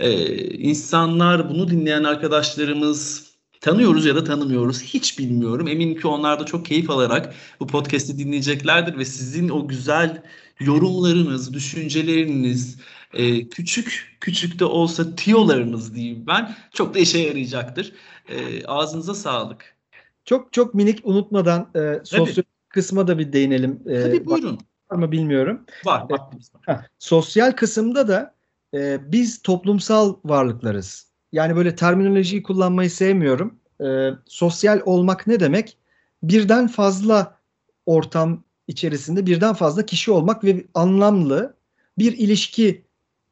[0.00, 3.28] Ee, insanlar, bunu dinleyen arkadaşlarımız
[3.60, 4.82] tanıyoruz ya da tanımıyoruz.
[4.82, 5.68] Hiç bilmiyorum.
[5.68, 10.22] Eminim ki onlar da çok keyif alarak bu podcast'i dinleyeceklerdir ve sizin o güzel
[10.60, 12.78] yorumlarınız, düşünceleriniz,
[13.14, 17.92] e, küçük küçük de olsa tiyolarınız diyeyim ben çok da işe yarayacaktır.
[18.28, 19.76] E, ağzınıza sağlık.
[20.24, 23.80] Çok çok minik unutmadan e, sosyal kısma da bir değinelim.
[23.86, 24.58] E, Tabii buyurun.
[24.90, 25.66] Var mı bilmiyorum.
[25.84, 26.06] Var.
[26.10, 26.62] Vaktimiz var.
[26.66, 28.34] Ha, sosyal kısımda da
[28.74, 31.08] e, biz toplumsal varlıklarız.
[31.32, 33.58] Yani böyle terminolojiyi kullanmayı sevmiyorum.
[33.84, 35.76] E, sosyal olmak ne demek?
[36.22, 37.38] Birden fazla
[37.86, 41.56] ortam içerisinde birden fazla kişi olmak ve anlamlı
[41.98, 42.84] bir ilişki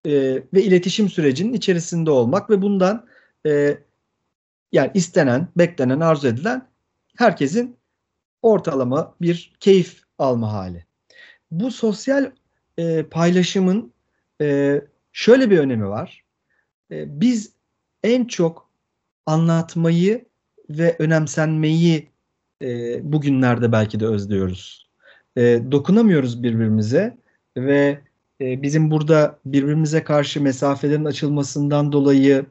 [0.07, 3.07] e, ve iletişim sürecinin içerisinde olmak ve bundan
[3.47, 3.79] e,
[4.73, 6.69] yani istenen, beklenen, arzu edilen
[7.17, 7.77] herkesin
[8.43, 10.87] ortalama bir keyif alma hali.
[11.51, 12.31] Bu sosyal
[12.79, 13.93] e, paylaşımın
[14.41, 14.81] e,
[15.13, 16.25] şöyle bir önemi var.
[16.91, 17.53] e, biz
[18.03, 18.71] en çok
[19.27, 20.25] anlatmayı
[20.71, 22.09] ve önemsenmeyi
[22.63, 24.91] e, bugünlerde belki de özlüyoruz.
[25.37, 27.17] E, dokunamıyoruz birbirimize
[27.57, 28.01] ve
[28.41, 32.47] e, bizim burada birbirimize karşı mesafelerin açılmasından dolayı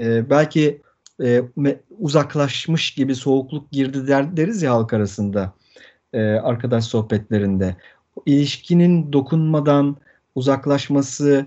[0.00, 0.82] e, belki
[1.22, 1.42] e,
[1.98, 5.52] uzaklaşmış gibi soğukluk girdi der, deriz ya halk arasında
[6.12, 7.76] e, arkadaş sohbetlerinde.
[8.26, 9.96] İlişkinin dokunmadan
[10.34, 11.46] uzaklaşması,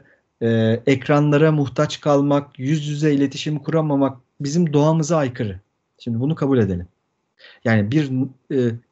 [0.85, 5.59] ekranlara muhtaç kalmak, yüz yüze iletişim kuramamak bizim doğamıza aykırı.
[5.97, 6.87] Şimdi bunu kabul edelim.
[7.63, 8.11] Yani bir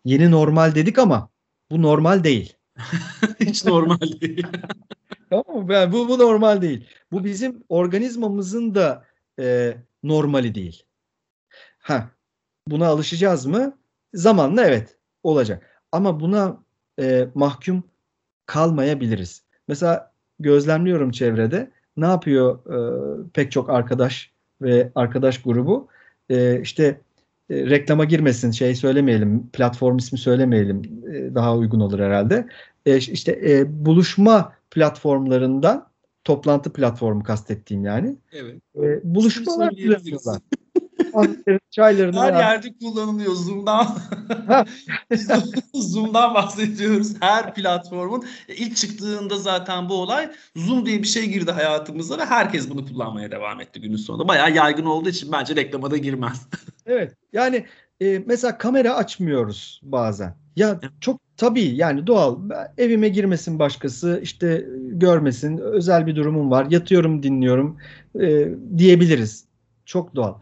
[0.05, 1.29] yeni normal dedik ama
[1.71, 2.56] bu normal değil.
[3.39, 4.47] Hiç normal değil.
[5.30, 5.73] tamam mı?
[5.73, 6.88] Yani bu, bu normal değil.
[7.11, 9.05] Bu bizim organizmamızın da
[9.39, 10.84] e, normali değil.
[11.80, 12.09] Ha,
[12.67, 13.78] buna alışacağız mı?
[14.13, 15.84] Zamanla evet olacak.
[15.91, 16.57] Ama buna
[16.99, 17.84] e, mahkum
[18.45, 19.43] kalmayabiliriz.
[19.67, 21.71] Mesela gözlemliyorum çevrede.
[21.97, 22.78] Ne yapıyor e,
[23.34, 25.88] pek çok arkadaş ve arkadaş grubu?
[26.30, 27.01] E, işte
[27.49, 30.81] e, reklama girmesin şey söylemeyelim, platform ismi söylemeyelim
[31.13, 32.47] e, daha uygun olur herhalde.
[32.85, 35.87] E, işte e, buluşma platformlarından
[36.23, 38.15] toplantı platformu kastettiğim yani.
[38.31, 38.55] Evet.
[38.75, 40.41] E, buluşmalar yapıyorlar.
[41.71, 43.87] Çaylarını her yerde kullanılıyor Zoom'dan.
[45.73, 47.13] Zoom'dan bahsediyoruz.
[47.19, 52.69] Her platformun ilk çıktığında zaten bu olay Zoom diye bir şey girdi hayatımıza ve herkes
[52.69, 54.27] bunu kullanmaya devam etti günün sonunda.
[54.27, 56.47] Bayağı yaygın olduğu için bence reklama da girmez.
[56.85, 57.13] evet.
[57.33, 57.65] Yani
[58.01, 60.35] e, mesela kamera açmıyoruz bazen.
[60.55, 62.37] Ya çok tabii yani doğal.
[62.77, 67.77] Evime girmesin başkası, işte görmesin, özel bir durumum var, yatıyorum dinliyorum
[68.19, 69.45] e, diyebiliriz.
[69.85, 70.33] Çok doğal.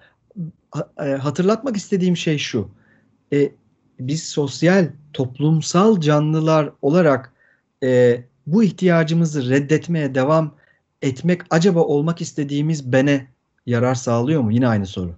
[0.99, 2.69] E, hatırlatmak istediğim şey şu.
[3.33, 3.51] E,
[3.99, 7.33] biz sosyal, toplumsal canlılar olarak
[7.83, 10.55] e, bu ihtiyacımızı reddetmeye devam
[11.01, 13.27] etmek acaba olmak istediğimiz bene
[13.65, 14.51] yarar sağlıyor mu?
[14.51, 15.15] Yine aynı soru.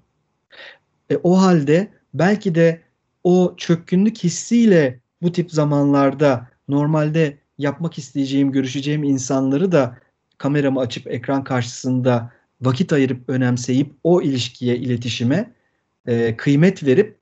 [1.10, 2.82] E, o halde belki de
[3.24, 9.97] o çökkünlük hissiyle bu tip zamanlarda normalde yapmak isteyeceğim, görüşeceğim insanları da
[10.38, 12.32] kameramı açıp ekran karşısında
[12.62, 15.53] vakit ayırıp önemseyip o ilişkiye, iletişime
[16.08, 17.18] e, kıymet verip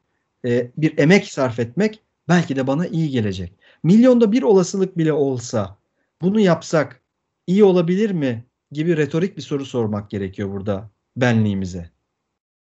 [0.45, 3.53] e, bir emek sarf etmek belki de bana iyi gelecek.
[3.83, 5.77] Milyonda bir olasılık bile olsa
[6.21, 7.01] bunu yapsak
[7.47, 11.89] iyi olabilir mi gibi retorik bir soru sormak gerekiyor burada benliğimize.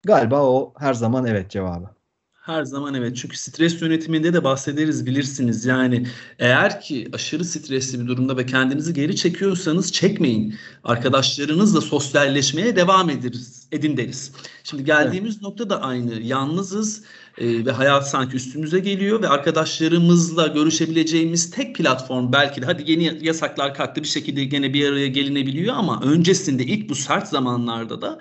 [0.05, 2.02] Galiba o her zaman evet cevabı.
[2.43, 3.17] Her zaman evet.
[3.17, 5.65] Çünkü stres yönetiminde de bahsederiz bilirsiniz.
[5.65, 6.07] Yani
[6.39, 10.55] eğer ki aşırı stresli bir durumda ve kendinizi geri çekiyorsanız çekmeyin.
[10.85, 14.33] Arkadaşlarınızla sosyalleşmeye devam ederiz, edin deriz.
[14.65, 15.43] Şimdi geldiğimiz evet.
[15.43, 16.21] nokta da aynı.
[16.21, 17.03] Yalnızız
[17.39, 23.27] e, ve hayat sanki üstümüze geliyor ve arkadaşlarımızla görüşebileceğimiz tek platform belki de hadi yeni
[23.27, 28.19] yasaklar kalktı bir şekilde gene bir araya gelinebiliyor ama öncesinde ilk bu sert zamanlarda da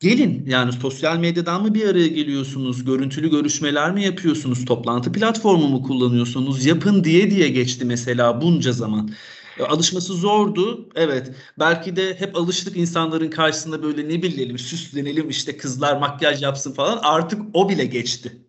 [0.00, 2.84] Gelin yani sosyal medyadan mı bir araya geliyorsunuz?
[2.84, 4.64] Görüntülü görüşmeler mi yapıyorsunuz?
[4.64, 6.66] Toplantı platformu mu kullanıyorsunuz?
[6.66, 9.10] Yapın diye diye geçti mesela bunca zaman.
[9.58, 10.88] E, alışması zordu.
[10.94, 11.32] Evet.
[11.58, 16.98] Belki de hep alıştık insanların karşısında böyle ne bilelim süslenelim işte kızlar makyaj yapsın falan.
[17.02, 18.42] Artık o bile geçti.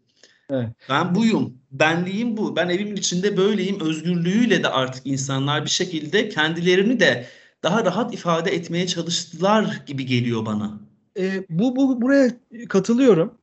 [0.49, 0.69] Evet.
[0.89, 1.53] Ben buyum.
[1.71, 2.55] Benliğim bu.
[2.55, 3.79] Ben evimin içinde böyleyim.
[3.79, 7.27] Özgürlüğüyle de artık insanlar bir şekilde kendilerini de
[7.63, 10.88] daha rahat ifade etmeye çalıştılar gibi geliyor bana
[11.19, 12.31] e, bu, bu buraya
[12.69, 13.33] katılıyorum.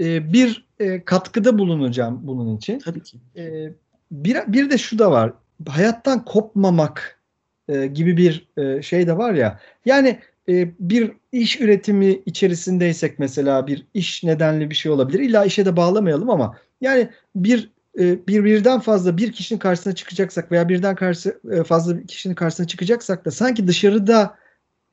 [0.00, 2.78] E, bir e, katkıda bulunacağım bunun için.
[2.78, 3.18] Tabii ki.
[3.36, 3.72] E,
[4.10, 5.32] bir, bir de şu da var.
[5.68, 7.20] Hayattan kopmamak
[7.68, 9.60] e, gibi bir e, şey de var ya.
[9.84, 10.18] Yani
[10.48, 15.20] e, bir iş üretimi içerisindeysek mesela bir iş nedenli bir şey olabilir.
[15.20, 20.52] İlla işe de bağlamayalım ama yani bir e, bir birden fazla bir kişinin karşısına çıkacaksak
[20.52, 24.36] veya birden karşı e, fazla kişinin karşısına çıkacaksak da sanki dışarıda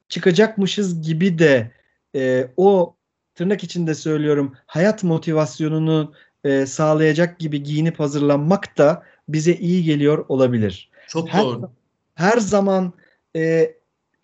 [0.09, 1.71] çıkacakmışız gibi de
[2.15, 2.95] e, o
[3.35, 10.89] tırnak içinde söylüyorum hayat motivasyonunu e, sağlayacak gibi giyinip hazırlanmak da bize iyi geliyor olabilir.
[11.07, 11.71] Çok her, doğru.
[12.15, 12.93] Her zaman
[13.35, 13.75] e,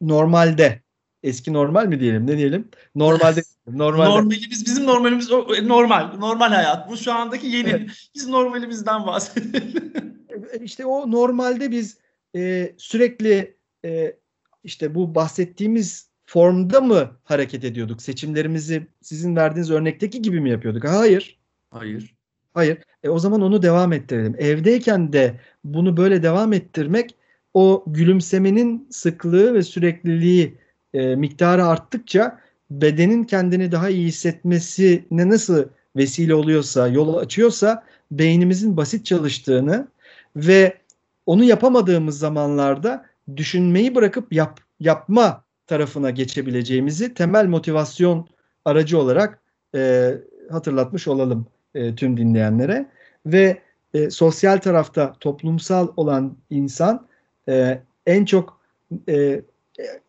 [0.02, 0.82] normalde
[1.24, 2.70] eski normal mi diyelim ne diyelim?
[2.96, 4.10] Normalde normalde.
[4.10, 6.90] Normalimiz bizim normalimiz e, normal normal hayat.
[6.90, 7.70] Bu şu andaki yeni.
[7.70, 8.10] Evet.
[8.16, 9.94] Biz normalimizden bahsedelim.
[10.54, 11.98] E, işte o normalde biz
[12.36, 14.16] e, sürekli e,
[14.64, 18.02] işte bu bahsettiğimiz formda mı hareket ediyorduk?
[18.02, 20.84] Seçimlerimizi sizin verdiğiniz örnekteki gibi mi yapıyorduk?
[20.84, 21.40] Hayır.
[21.72, 22.16] Hayır.
[22.54, 22.78] Hayır.
[23.04, 24.36] E, o zaman onu devam ettirelim.
[24.38, 27.16] Evdeyken de bunu böyle devam ettirmek
[27.54, 30.58] o gülümsemenin sıklığı ve sürekliliği
[30.94, 32.40] e, miktarı arttıkça
[32.72, 35.66] bedenin kendini daha iyi hissetmesine nasıl
[35.96, 39.88] vesile oluyorsa, yol açıyorsa beynimizin basit çalıştığını
[40.36, 40.78] ve
[41.26, 43.06] onu yapamadığımız zamanlarda
[43.36, 48.28] düşünmeyi bırakıp yap, yapma tarafına geçebileceğimizi temel motivasyon
[48.66, 49.40] aracı olarak
[49.76, 50.14] e,
[50.52, 52.90] hatırlatmış olalım e, tüm dinleyenlere
[53.26, 53.62] ve
[53.94, 57.08] e, sosyal tarafta toplumsal olan insan
[57.50, 58.62] e, en çok
[59.10, 59.42] e,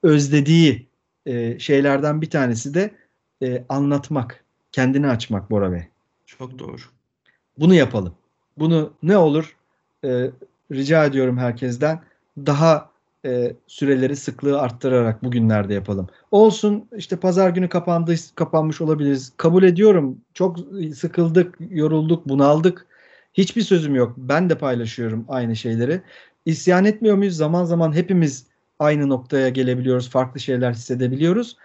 [0.03, 0.87] özlediği
[1.27, 2.91] e, şeylerden bir tanesi de
[3.43, 5.83] e, anlatmak, kendini açmak Bora Bey.
[6.27, 6.77] Çok doğru.
[7.59, 8.15] Bunu yapalım.
[8.59, 9.57] Bunu ne olur
[10.05, 10.31] e,
[10.73, 12.01] rica ediyorum herkesten
[12.39, 12.91] daha
[13.27, 16.09] e, süreleri sıklığı arttırarak bugünlerde yapalım.
[16.31, 19.33] Olsun işte pazar günü kapandı, kapanmış olabiliriz.
[19.37, 20.18] Kabul ediyorum.
[20.35, 20.59] Çok
[20.95, 22.87] sıkıldık, yorulduk, bunaldık.
[23.35, 24.14] Hiçbir sözüm yok.
[24.16, 26.01] Ben de paylaşıyorum aynı şeyleri.
[26.47, 27.37] İsyan etmiyor muyuz?
[27.37, 28.47] Zaman zaman hepimiz
[28.79, 30.11] aynı noktaya gelebiliyoruz.
[30.11, 31.57] Farklı şeyler hissedebiliyoruz.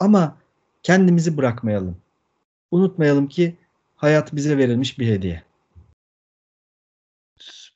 [0.00, 0.36] Ama
[0.82, 1.96] kendimizi bırakmayalım.
[2.70, 3.56] Unutmayalım ki
[3.96, 5.45] hayat bize verilmiş bir hediye.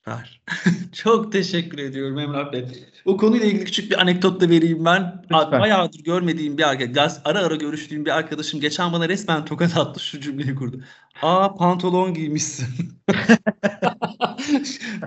[0.04, 0.40] Süper.
[0.92, 2.64] Çok teşekkür ediyorum Emrah Bey.
[3.04, 5.22] O konuyla ilgili küçük bir anekdot da vereyim ben.
[5.32, 5.60] Lütfen.
[5.60, 10.20] Bayağıdır görmediğim bir arkadaş, ara ara görüştüğüm bir arkadaşım geçen bana resmen tokat attı şu
[10.20, 10.80] cümleyi kurdu.
[11.22, 12.66] Aa pantolon giymişsin.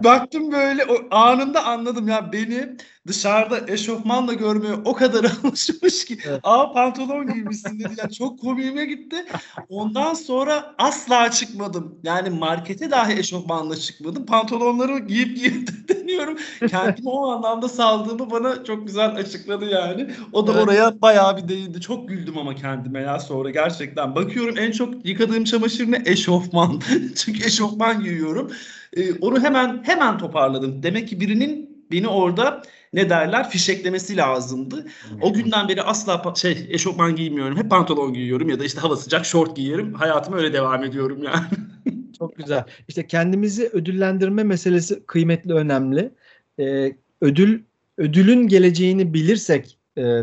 [0.04, 2.78] Baktım böyle o anında anladım ya beni
[3.08, 6.18] dışarıda eşofmanla görmeye o kadar alışmış ki.
[6.26, 6.40] Evet.
[6.44, 7.94] Aa pantolon giymişsin dedi.
[7.98, 9.26] Ya çok komiğime gitti.
[9.70, 12.00] Ondan sonra asla çıkmadım.
[12.04, 14.26] Yani markete dahi eşofmanla çıkmadım.
[14.26, 16.38] Pantolonları giyip giyip deniyorum.
[16.70, 20.08] Kendimi o anlamda saldığımı bana çok güzel açıkladı yani.
[20.34, 20.64] O da Evet.
[20.64, 21.82] oraya bayağı bir değindi.
[21.82, 24.16] Çok güldüm ama kendime ya sonra gerçekten.
[24.16, 26.03] Bakıyorum en çok yıkadığım çamaşır ne?
[26.06, 26.82] Eşofman.
[27.16, 28.52] Çünkü eşofman giyiyorum.
[28.98, 30.84] Ee, onu hemen hemen toparladım.
[30.84, 32.62] Demek ki birinin beni orada
[32.94, 34.86] ne derler fişeklemesi lazımdı.
[35.22, 37.58] O günden beri asla şey eşofman giymiyorum.
[37.58, 39.94] Hep pantolon giyiyorum ya da işte hava sıcak şort giyerim.
[39.94, 41.46] Hayatıma öyle devam ediyorum yani.
[42.20, 42.64] Çok güzel.
[42.88, 46.12] İşte kendimizi ödüllendirme meselesi kıymetli, önemli.
[46.60, 47.62] Ee, ödül
[47.98, 50.22] ödülün geleceğini bilirsek e,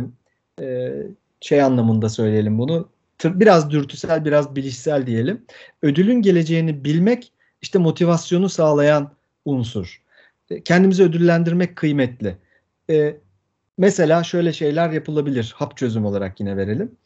[0.61, 0.93] e,
[1.41, 2.89] şey anlamında söyleyelim bunu.
[3.24, 5.44] Biraz dürtüsel, biraz bilişsel diyelim.
[5.82, 9.12] Ödülün geleceğini bilmek işte motivasyonu sağlayan
[9.44, 10.02] unsur.
[10.50, 12.36] E, Kendimizi ödüllendirmek kıymetli.
[12.90, 13.16] E,
[13.78, 15.54] mesela şöyle şeyler yapılabilir.
[15.56, 16.96] Hap çözüm olarak yine verelim.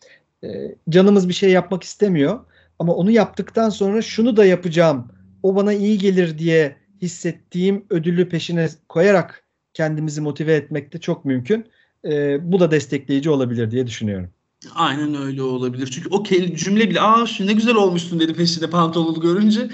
[0.45, 2.41] E, canımız bir şey yapmak istemiyor.
[2.79, 5.13] Ama onu yaptıktan sonra şunu da yapacağım.
[5.43, 9.45] O bana iyi gelir diye hissettiğim ödülü peşine koyarak
[9.75, 11.67] kendimizi motive etmek de çok mümkün.
[12.05, 14.31] Ee, bu da destekleyici olabilir diye düşünüyorum.
[14.75, 15.87] Aynen öyle olabilir.
[15.87, 19.71] Çünkü o cümle bile aa şu ne güzel olmuşsun dedi peşinde pantolonu görünce.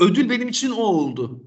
[0.00, 1.40] Ödül benim için o oldu.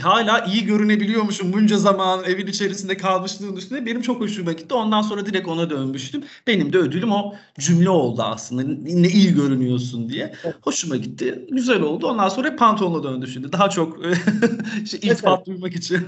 [0.00, 3.86] Hala iyi görünebiliyormuşum bunca zaman evin içerisinde kalmışlığın üstünde.
[3.86, 4.74] Benim çok hoşuma gitti.
[4.74, 6.24] Ondan sonra direkt ona dönmüştüm.
[6.46, 8.62] Benim de ödülüm o cümle oldu aslında.
[8.84, 10.34] Ne iyi görünüyorsun diye.
[10.62, 11.46] Hoşuma gitti.
[11.50, 12.06] Güzel oldu.
[12.06, 13.52] Ondan sonra hep pantolona döndü şimdi.
[13.52, 14.04] Daha çok
[14.90, 16.00] şey, iltifat duymak için.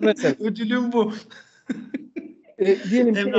[0.00, 1.12] Mesela Ödülüm bu.
[2.58, 3.32] e, diyelim ki.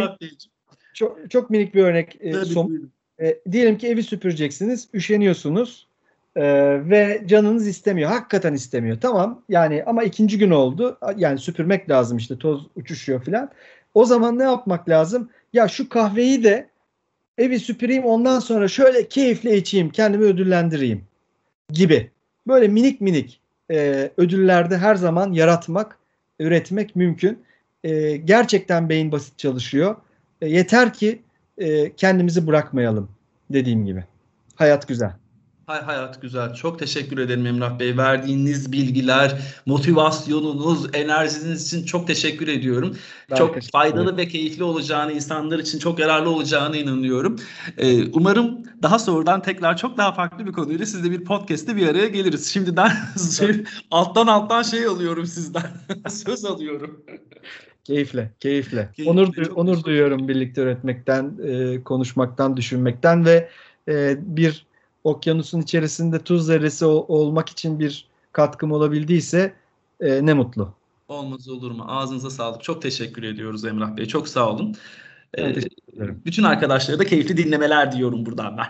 [1.00, 2.16] Çok, çok minik bir örnek.
[2.22, 2.92] e, buyurun.
[3.22, 5.88] E, diyelim ki evi süpüreceksiniz, üşeniyorsunuz
[6.36, 6.44] e,
[6.90, 8.10] ve canınız istemiyor.
[8.10, 8.98] Hakikaten istemiyor.
[9.02, 10.98] Tamam yani ama ikinci gün oldu.
[11.18, 13.50] Yani süpürmek lazım işte toz uçuşuyor filan.
[13.94, 15.30] O zaman ne yapmak lazım?
[15.54, 16.70] Ya şu kahveyi de
[17.38, 21.04] evi süpüreyim ondan sonra şöyle keyifle içeyim, kendimi ödüllendireyim
[21.70, 22.12] gibi.
[22.48, 23.40] Böyle minik minik
[23.72, 25.98] e, ödüllerde her zaman yaratmak,
[26.40, 27.44] üretmek mümkün.
[27.84, 29.96] E, gerçekten beyin basit çalışıyor.
[30.42, 31.22] E, yeter ki
[31.58, 33.10] e, kendimizi bırakmayalım
[33.50, 34.04] dediğim gibi.
[34.56, 35.14] Hayat güzel.
[35.70, 36.54] Hay hayat güzel.
[36.54, 37.98] Çok teşekkür ederim Emrah Bey.
[37.98, 42.98] Verdiğiniz bilgiler, motivasyonunuz, enerjiniz için çok teşekkür ediyorum.
[43.32, 44.18] Ben çok teşekkür faydalı ederim.
[44.18, 47.36] ve keyifli olacağını, insanlar için çok yararlı olacağına inanıyorum.
[47.78, 52.08] Ee, umarım daha sonradan tekrar çok daha farklı bir konuyla sizle bir podcast'te bir araya
[52.08, 52.48] geliriz.
[52.54, 52.92] Şimdiden
[53.38, 55.72] şey, alttan alttan şey alıyorum sizden.
[56.10, 57.06] Söz alıyorum.
[57.90, 58.90] Keyifle, keyifle.
[58.96, 63.50] Keyifle, onur duy- onur duyuyorum birlikte öğretmekten, e, konuşmaktan, düşünmekten ve
[63.88, 64.66] e, bir
[65.04, 69.54] okyanusun içerisinde tuz zerresi ol- olmak için bir katkım olabildiyse
[70.02, 70.74] e, ne mutlu.
[71.08, 71.86] Olmaz olur mu?
[71.88, 72.64] Ağzınıza sağlık.
[72.64, 74.06] Çok teşekkür ediyoruz Emrah Bey.
[74.06, 74.76] Çok sağ olun.
[75.34, 76.22] Ee, teşekkür ederim.
[76.26, 78.68] bütün arkadaşlara da keyifli dinlemeler diyorum buradan ben.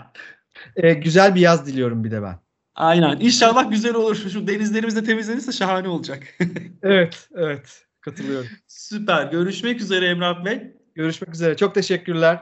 [0.75, 2.39] E, güzel bir yaz diliyorum bir de ben.
[2.75, 3.19] Aynen.
[3.19, 4.15] İnşallah güzel olur.
[4.15, 6.23] Şu denizlerimiz de temizlenirse şahane olacak.
[6.83, 7.85] Evet, evet.
[8.09, 8.47] Katılıyorum.
[8.67, 9.31] Süper.
[9.31, 10.73] Görüşmek üzere Emrah Bey.
[10.95, 11.57] Görüşmek üzere.
[11.57, 12.39] Çok teşekkürler.